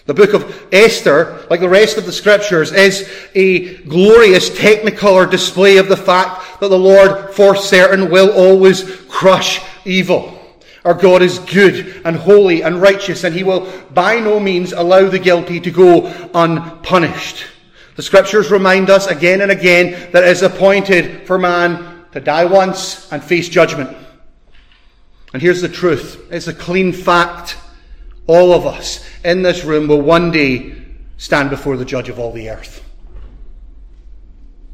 The 0.06 0.13
book 0.13 0.34
of 0.34 0.67
Esther, 0.71 1.45
like 1.50 1.60
the 1.60 1.69
rest 1.69 1.97
of 1.97 2.06
the 2.06 2.13
scriptures, 2.13 2.71
is 2.71 3.08
a 3.36 3.76
glorious 3.84 4.50
technicolor 4.50 5.30
display 5.30 5.78
of 5.78 5.89
the 5.89 5.97
fact 5.97 6.62
that 6.62 6.69
the 6.69 6.80
Lord, 6.80 7.36
for 7.36 7.56
certain, 7.56 8.10
will 8.10 8.32
always 8.32 8.89
crush 9.08 9.62
evil. 9.86 10.37
Our 10.88 10.93
God 10.93 11.21
is 11.21 11.39
good 11.39 12.02
and 12.06 12.15
holy 12.15 12.63
and 12.63 12.82
righteous, 12.82 13.26
and 13.26 13.36
He 13.36 13.43
will 13.43 13.69
by 13.91 14.21
no 14.21 14.39
means 14.39 14.71
allow 14.71 15.10
the 15.10 15.19
guilty 15.19 15.60
to 15.60 15.69
go 15.69 16.08
unpunished. 16.34 17.45
The 17.97 18.02
scriptures 18.02 18.50
remind 18.50 18.89
us 18.89 19.06
again 19.08 19.41
and 19.41 19.52
again 19.52 20.12
that 20.13 20.23
it 20.23 20.30
is 20.30 20.43
appointed 20.43 21.28
for 21.28 21.38
man 21.38 22.06
to 22.13 22.21
die 22.21 22.45
once 22.45 23.12
and 23.12 23.21
face 23.21 23.50
judgment. 23.50 23.97
And 25.34 25.41
here's 25.41 25.62
the 25.62 25.67
truth. 25.67 26.26
It's 26.32 26.47
a 26.47 26.54
clean 26.54 26.93
fact. 26.93 27.58
All 28.26 28.54
of 28.54 28.65
us 28.65 29.06
in 29.26 29.41
this 29.41 29.65
room 29.65 29.89
will 29.89 30.02
one 30.02 30.32
day 30.32 30.73
stand 31.17 31.50
before 31.50 31.76
the 31.76 31.84
judge 31.84 32.08
of 32.08 32.17
all 32.17 32.32
the 32.32 32.50
earth. 32.50 32.82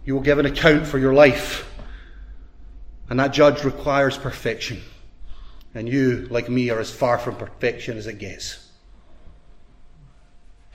You 0.06 0.14
will 0.14 0.22
give 0.22 0.38
an 0.38 0.46
account 0.46 0.86
for 0.86 1.00
your 1.00 1.16
life. 1.16 1.68
And 3.10 3.20
that 3.20 3.34
judge 3.34 3.64
requires 3.64 4.16
perfection. 4.16 4.80
And 5.76 5.90
you, 5.90 6.28
like 6.30 6.50
me, 6.50 6.70
are 6.70 6.80
as 6.80 6.92
far 6.92 7.18
from 7.18 7.36
perfection 7.36 7.98
as 7.98 8.08
it 8.08 8.20
gets. 8.20 8.60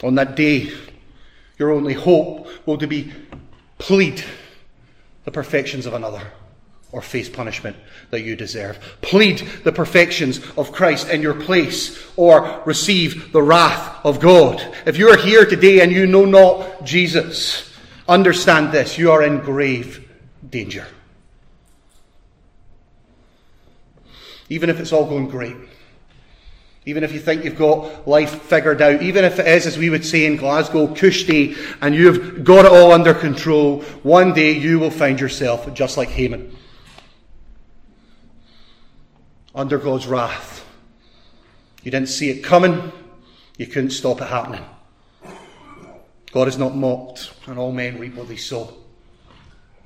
On 0.02 0.14
that 0.16 0.36
day, 0.36 0.72
your 1.58 1.72
only 1.72 1.94
hope 1.94 2.48
will 2.66 2.78
to 2.78 2.86
be 2.86 3.12
plead 3.78 4.22
the 5.24 5.30
perfections 5.30 5.86
of 5.86 5.94
another 5.94 6.22
or 6.90 7.02
face 7.02 7.28
punishment 7.28 7.76
that 8.10 8.22
you 8.22 8.34
deserve. 8.34 8.78
Plead 9.02 9.38
the 9.64 9.72
perfections 9.72 10.40
of 10.56 10.72
Christ 10.72 11.08
in 11.08 11.20
your 11.20 11.34
place 11.34 12.02
or 12.16 12.62
receive 12.64 13.32
the 13.32 13.42
wrath 13.42 14.04
of 14.04 14.20
God. 14.20 14.64
If 14.86 14.96
you 14.96 15.10
are 15.10 15.16
here 15.16 15.44
today 15.44 15.80
and 15.80 15.92
you 15.92 16.06
know 16.06 16.24
not 16.24 16.84
Jesus, 16.84 17.70
understand 18.08 18.72
this. 18.72 18.96
You 18.96 19.12
are 19.12 19.22
in 19.22 19.40
grave 19.40 20.08
danger. 20.48 20.86
Even 24.48 24.70
if 24.70 24.80
it's 24.80 24.92
all 24.92 25.06
going 25.06 25.28
great. 25.28 25.56
Even 26.86 27.04
if 27.04 27.12
you 27.12 27.20
think 27.20 27.44
you've 27.44 27.58
got 27.58 28.08
life 28.08 28.42
figured 28.42 28.80
out, 28.80 29.02
even 29.02 29.24
if 29.24 29.38
it 29.38 29.46
is, 29.46 29.66
as 29.66 29.76
we 29.76 29.90
would 29.90 30.06
say 30.06 30.24
in 30.24 30.36
Glasgow, 30.36 30.86
cushy, 30.94 31.54
and 31.82 31.94
you've 31.94 32.44
got 32.44 32.64
it 32.64 32.72
all 32.72 32.92
under 32.92 33.12
control, 33.12 33.82
one 34.02 34.32
day 34.32 34.52
you 34.52 34.78
will 34.78 34.90
find 34.90 35.20
yourself 35.20 35.72
just 35.74 35.98
like 35.98 36.08
Haman. 36.08 36.56
Under 39.54 39.76
God's 39.76 40.06
wrath. 40.06 40.64
You 41.82 41.90
didn't 41.90 42.08
see 42.08 42.30
it 42.30 42.42
coming, 42.42 42.90
you 43.58 43.66
couldn't 43.66 43.90
stop 43.90 44.22
it 44.22 44.28
happening. 44.28 44.64
God 46.32 46.48
is 46.48 46.58
not 46.58 46.76
mocked, 46.76 47.32
and 47.46 47.58
all 47.58 47.72
men 47.72 47.98
reap 47.98 48.14
what 48.14 48.28
they 48.28 48.36
sow. 48.36 48.72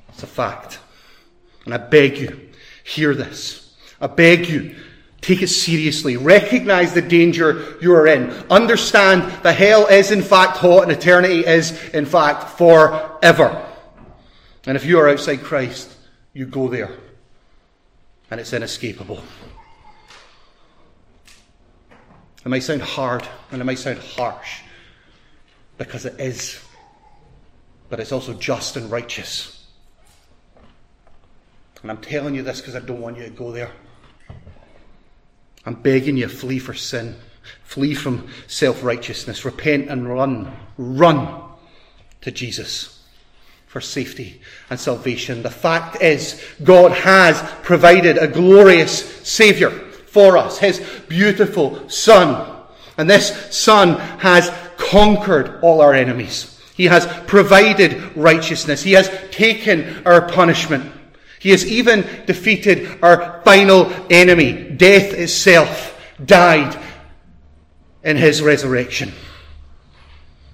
It's 0.08 0.22
a 0.22 0.26
fact. 0.26 0.78
And 1.64 1.74
I 1.74 1.78
beg 1.78 2.18
you, 2.18 2.50
hear 2.84 3.14
this. 3.14 3.61
I 4.02 4.08
beg 4.08 4.48
you, 4.48 4.74
take 5.20 5.42
it 5.42 5.48
seriously. 5.48 6.16
Recognize 6.16 6.92
the 6.92 7.00
danger 7.00 7.76
you 7.80 7.94
are 7.94 8.06
in. 8.06 8.30
Understand 8.50 9.22
that 9.44 9.56
hell 9.56 9.86
is 9.86 10.10
in 10.10 10.20
fact 10.20 10.58
hot 10.58 10.82
and 10.82 10.92
eternity 10.92 11.46
is 11.46 11.70
in 11.90 12.04
fact 12.04 12.58
forever. 12.58 13.64
And 14.66 14.76
if 14.76 14.84
you 14.84 14.98
are 14.98 15.08
outside 15.08 15.42
Christ, 15.42 15.96
you 16.32 16.46
go 16.46 16.68
there. 16.68 16.90
And 18.30 18.40
it's 18.40 18.52
inescapable. 18.52 19.22
It 22.44 22.48
might 22.48 22.64
sound 22.64 22.82
hard 22.82 23.26
and 23.52 23.60
it 23.60 23.64
might 23.64 23.78
sound 23.78 24.00
harsh 24.00 24.62
because 25.78 26.06
it 26.06 26.18
is, 26.18 26.60
but 27.88 28.00
it's 28.00 28.10
also 28.10 28.34
just 28.34 28.76
and 28.76 28.90
righteous. 28.90 29.64
And 31.82 31.90
I'm 31.90 31.98
telling 31.98 32.34
you 32.34 32.42
this 32.42 32.60
because 32.60 32.74
I 32.74 32.80
don't 32.80 33.00
want 33.00 33.16
you 33.16 33.24
to 33.24 33.30
go 33.30 33.52
there. 33.52 33.70
I'm 35.64 35.74
begging 35.74 36.16
you, 36.16 36.28
flee 36.28 36.58
for 36.58 36.74
sin. 36.74 37.16
Flee 37.64 37.94
from 37.94 38.28
self 38.46 38.82
righteousness. 38.82 39.44
Repent 39.44 39.88
and 39.88 40.08
run. 40.08 40.54
Run 40.76 41.42
to 42.20 42.30
Jesus 42.30 43.02
for 43.66 43.80
safety 43.80 44.40
and 44.68 44.78
salvation. 44.78 45.42
The 45.42 45.50
fact 45.50 46.02
is, 46.02 46.44
God 46.62 46.92
has 46.92 47.40
provided 47.62 48.18
a 48.18 48.28
glorious 48.28 49.26
Saviour 49.26 49.70
for 49.70 50.36
us, 50.36 50.58
His 50.58 50.80
beautiful 51.08 51.88
Son. 51.88 52.58
And 52.98 53.08
this 53.08 53.56
Son 53.56 53.98
has 54.18 54.52
conquered 54.76 55.60
all 55.62 55.80
our 55.80 55.94
enemies. 55.94 56.60
He 56.74 56.84
has 56.84 57.06
provided 57.26 58.16
righteousness. 58.16 58.82
He 58.82 58.92
has 58.92 59.10
taken 59.30 60.06
our 60.06 60.28
punishment. 60.28 60.92
He 61.42 61.50
has 61.50 61.66
even 61.66 62.02
defeated 62.24 63.02
our 63.02 63.42
final 63.44 63.92
enemy. 64.08 64.70
Death 64.70 65.12
itself 65.12 66.00
died 66.24 66.80
in 68.04 68.16
his 68.16 68.40
resurrection. 68.40 69.12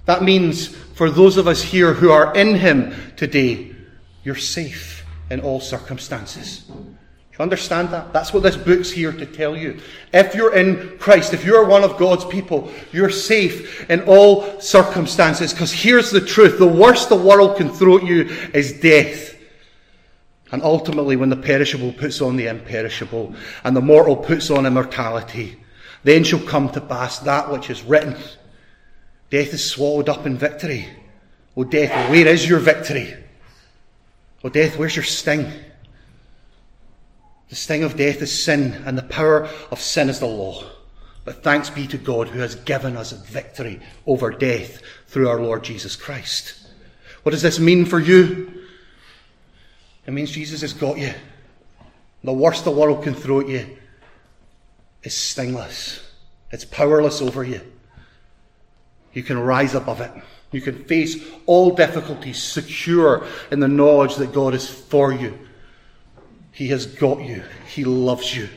That 0.05 0.23
means 0.23 0.67
for 0.95 1.11
those 1.11 1.37
of 1.37 1.47
us 1.47 1.61
here 1.61 1.93
who 1.93 2.09
are 2.09 2.33
in 2.33 2.55
him 2.55 2.95
today, 3.17 3.75
you're 4.23 4.33
safe 4.33 5.05
in 5.29 5.41
all 5.41 5.59
circumstances. 5.59 6.65
You 6.67 7.37
understand 7.37 7.89
that? 7.89 8.11
That's 8.11 8.33
what 8.33 8.41
this 8.41 8.57
book's 8.57 8.89
here 8.89 9.11
to 9.11 9.27
tell 9.27 9.55
you. 9.55 9.79
If 10.11 10.33
you're 10.33 10.55
in 10.55 10.97
Christ, 10.97 11.35
if 11.35 11.45
you're 11.45 11.67
one 11.67 11.83
of 11.83 11.97
God's 11.97 12.25
people, 12.25 12.71
you're 12.91 13.11
safe 13.11 13.87
in 13.91 14.01
all 14.01 14.59
circumstances. 14.59 15.53
Because 15.53 15.71
here's 15.71 16.09
the 16.09 16.19
truth. 16.19 16.57
The 16.57 16.67
worst 16.67 17.09
the 17.09 17.15
world 17.15 17.57
can 17.57 17.69
throw 17.69 17.99
at 17.99 18.05
you 18.05 18.21
is 18.55 18.73
death. 18.81 19.35
And 20.51 20.63
ultimately, 20.63 21.15
when 21.15 21.29
the 21.29 21.35
perishable 21.35 21.93
puts 21.93 22.21
on 22.21 22.35
the 22.35 22.47
imperishable, 22.47 23.35
and 23.63 23.75
the 23.75 23.81
mortal 23.81 24.15
puts 24.15 24.49
on 24.49 24.65
immortality, 24.65 25.57
then 26.03 26.23
shall 26.23 26.39
come 26.39 26.69
to 26.69 26.81
pass 26.81 27.19
that 27.19 27.51
which 27.51 27.69
is 27.69 27.83
written. 27.83 28.15
Death 29.29 29.53
is 29.53 29.63
swallowed 29.63 30.09
up 30.09 30.25
in 30.25 30.37
victory. 30.37 30.87
O 31.55 31.63
death, 31.63 32.09
where 32.09 32.27
is 32.27 32.49
your 32.49 32.59
victory? 32.59 33.15
O 34.43 34.49
death, 34.49 34.77
where's 34.77 34.95
your 34.95 35.03
sting? 35.03 35.51
The 37.49 37.55
sting 37.55 37.83
of 37.83 37.97
death 37.97 38.21
is 38.21 38.43
sin, 38.43 38.81
and 38.85 38.97
the 38.97 39.03
power 39.03 39.49
of 39.71 39.81
sin 39.81 40.09
is 40.09 40.19
the 40.19 40.27
law. 40.27 40.63
But 41.25 41.43
thanks 41.43 41.69
be 41.69 41.85
to 41.87 41.97
God 41.97 42.27
who 42.27 42.39
has 42.39 42.55
given 42.55 42.97
us 42.97 43.11
victory 43.11 43.81
over 44.07 44.31
death 44.31 44.81
through 45.07 45.29
our 45.29 45.41
Lord 45.41 45.63
Jesus 45.63 45.95
Christ. 45.95 46.55
What 47.23 47.33
does 47.33 47.41
this 47.41 47.59
mean 47.59 47.85
for 47.85 47.99
you? 47.99 48.58
It 50.09 50.13
means 50.13 50.31
Jesus 50.31 50.61
has 50.61 50.73
got 50.73 50.97
you. 50.97 51.13
The 52.23 52.33
worst 52.33 52.63
the 52.63 52.71
world 52.71 53.03
can 53.03 53.13
throw 53.13 53.41
at 53.41 53.47
you 53.47 53.77
is 55.03 55.13
stingless. 55.13 56.03
It's 56.49 56.65
powerless 56.65 57.21
over 57.21 57.43
you. 57.43 57.61
You 59.13 59.21
can 59.21 59.37
rise 59.37 59.75
above 59.75 60.01
it. 60.01 60.09
You 60.51 60.61
can 60.61 60.83
face 60.85 61.23
all 61.45 61.75
difficulties 61.75 62.41
secure 62.41 63.23
in 63.51 63.59
the 63.59 63.67
knowledge 63.67 64.15
that 64.15 64.33
God 64.33 64.55
is 64.55 64.67
for 64.67 65.13
you. 65.13 65.37
He 66.53 66.69
has 66.69 66.87
got 66.87 67.21
you. 67.21 67.43
He 67.67 67.83
loves 67.83 68.35
you. 68.35 68.49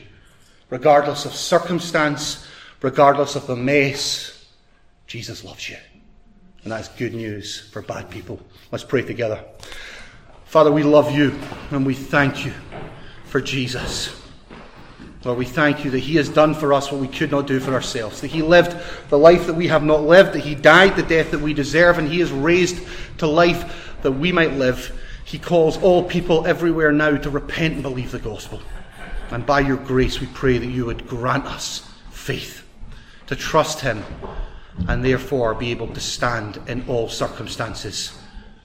Regardless 0.71 1.25
of 1.25 1.35
circumstance, 1.35 2.47
regardless 2.81 3.35
of 3.35 3.45
the 3.45 3.55
mess, 3.55 4.43
Jesus 5.05 5.43
loves 5.43 5.69
you. 5.69 5.77
And 6.63 6.71
that's 6.71 6.87
good 6.87 7.13
news 7.13 7.69
for 7.71 7.83
bad 7.83 8.09
people. 8.09 8.39
Let's 8.71 8.83
pray 8.83 9.03
together. 9.03 9.45
Father, 10.53 10.71
we 10.71 10.83
love 10.83 11.09
you 11.09 11.35
and 11.71 11.83
we 11.83 11.95
thank 11.95 12.45
you 12.45 12.53
for 13.25 13.41
Jesus. 13.41 14.21
Lord, 15.23 15.39
we 15.39 15.47
thank 15.47 15.83
you 15.83 15.89
that 15.89 15.97
He 15.97 16.17
has 16.17 16.29
done 16.29 16.53
for 16.53 16.73
us 16.73 16.91
what 16.91 17.01
we 17.01 17.07
could 17.07 17.31
not 17.31 17.47
do 17.47 17.59
for 17.59 17.73
ourselves, 17.73 18.21
that 18.21 18.27
He 18.27 18.43
lived 18.43 18.77
the 19.09 19.17
life 19.17 19.47
that 19.47 19.55
we 19.55 19.67
have 19.69 19.83
not 19.83 20.03
lived, 20.03 20.33
that 20.33 20.41
He 20.41 20.53
died 20.53 20.95
the 20.95 21.01
death 21.01 21.31
that 21.31 21.39
we 21.39 21.55
deserve, 21.55 21.97
and 21.97 22.07
He 22.07 22.21
is 22.21 22.31
raised 22.31 22.85
to 23.17 23.25
life 23.25 23.95
that 24.03 24.11
we 24.11 24.31
might 24.31 24.53
live. 24.53 24.95
He 25.25 25.39
calls 25.39 25.81
all 25.81 26.03
people 26.03 26.45
everywhere 26.45 26.91
now 26.91 27.17
to 27.17 27.31
repent 27.31 27.73
and 27.73 27.81
believe 27.81 28.11
the 28.11 28.19
gospel. 28.19 28.61
And 29.31 29.47
by 29.47 29.61
your 29.61 29.77
grace, 29.77 30.21
we 30.21 30.27
pray 30.35 30.59
that 30.59 30.67
you 30.67 30.85
would 30.85 31.07
grant 31.07 31.47
us 31.47 31.91
faith 32.11 32.63
to 33.25 33.35
trust 33.35 33.79
Him 33.79 34.03
and 34.87 35.03
therefore 35.03 35.55
be 35.55 35.71
able 35.71 35.87
to 35.95 35.99
stand 35.99 36.59
in 36.67 36.87
all 36.87 37.09
circumstances, 37.09 38.15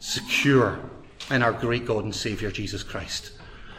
secure 0.01 0.79
in 1.31 1.43
our 1.43 1.53
great 1.53 1.87
God 1.87 2.05
and 2.05 2.15
Saviour, 2.15 2.51
Jesus 2.51 2.83
Christ. 2.83 3.33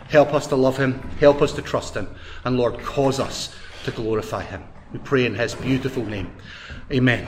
Help 0.09 0.33
us 0.33 0.47
to 0.47 0.55
love 0.55 0.77
him, 0.77 0.99
help 1.19 1.41
us 1.41 1.53
to 1.53 1.61
trust 1.61 1.95
him, 1.95 2.07
and 2.43 2.57
Lord, 2.57 2.79
cause 2.79 3.19
us 3.19 3.55
to 3.83 3.91
glorify 3.91 4.43
him. 4.43 4.63
We 4.91 4.99
pray 4.99 5.25
in 5.25 5.35
his 5.35 5.53
beautiful 5.53 6.05
name. 6.05 6.31
Amen. 6.91 7.27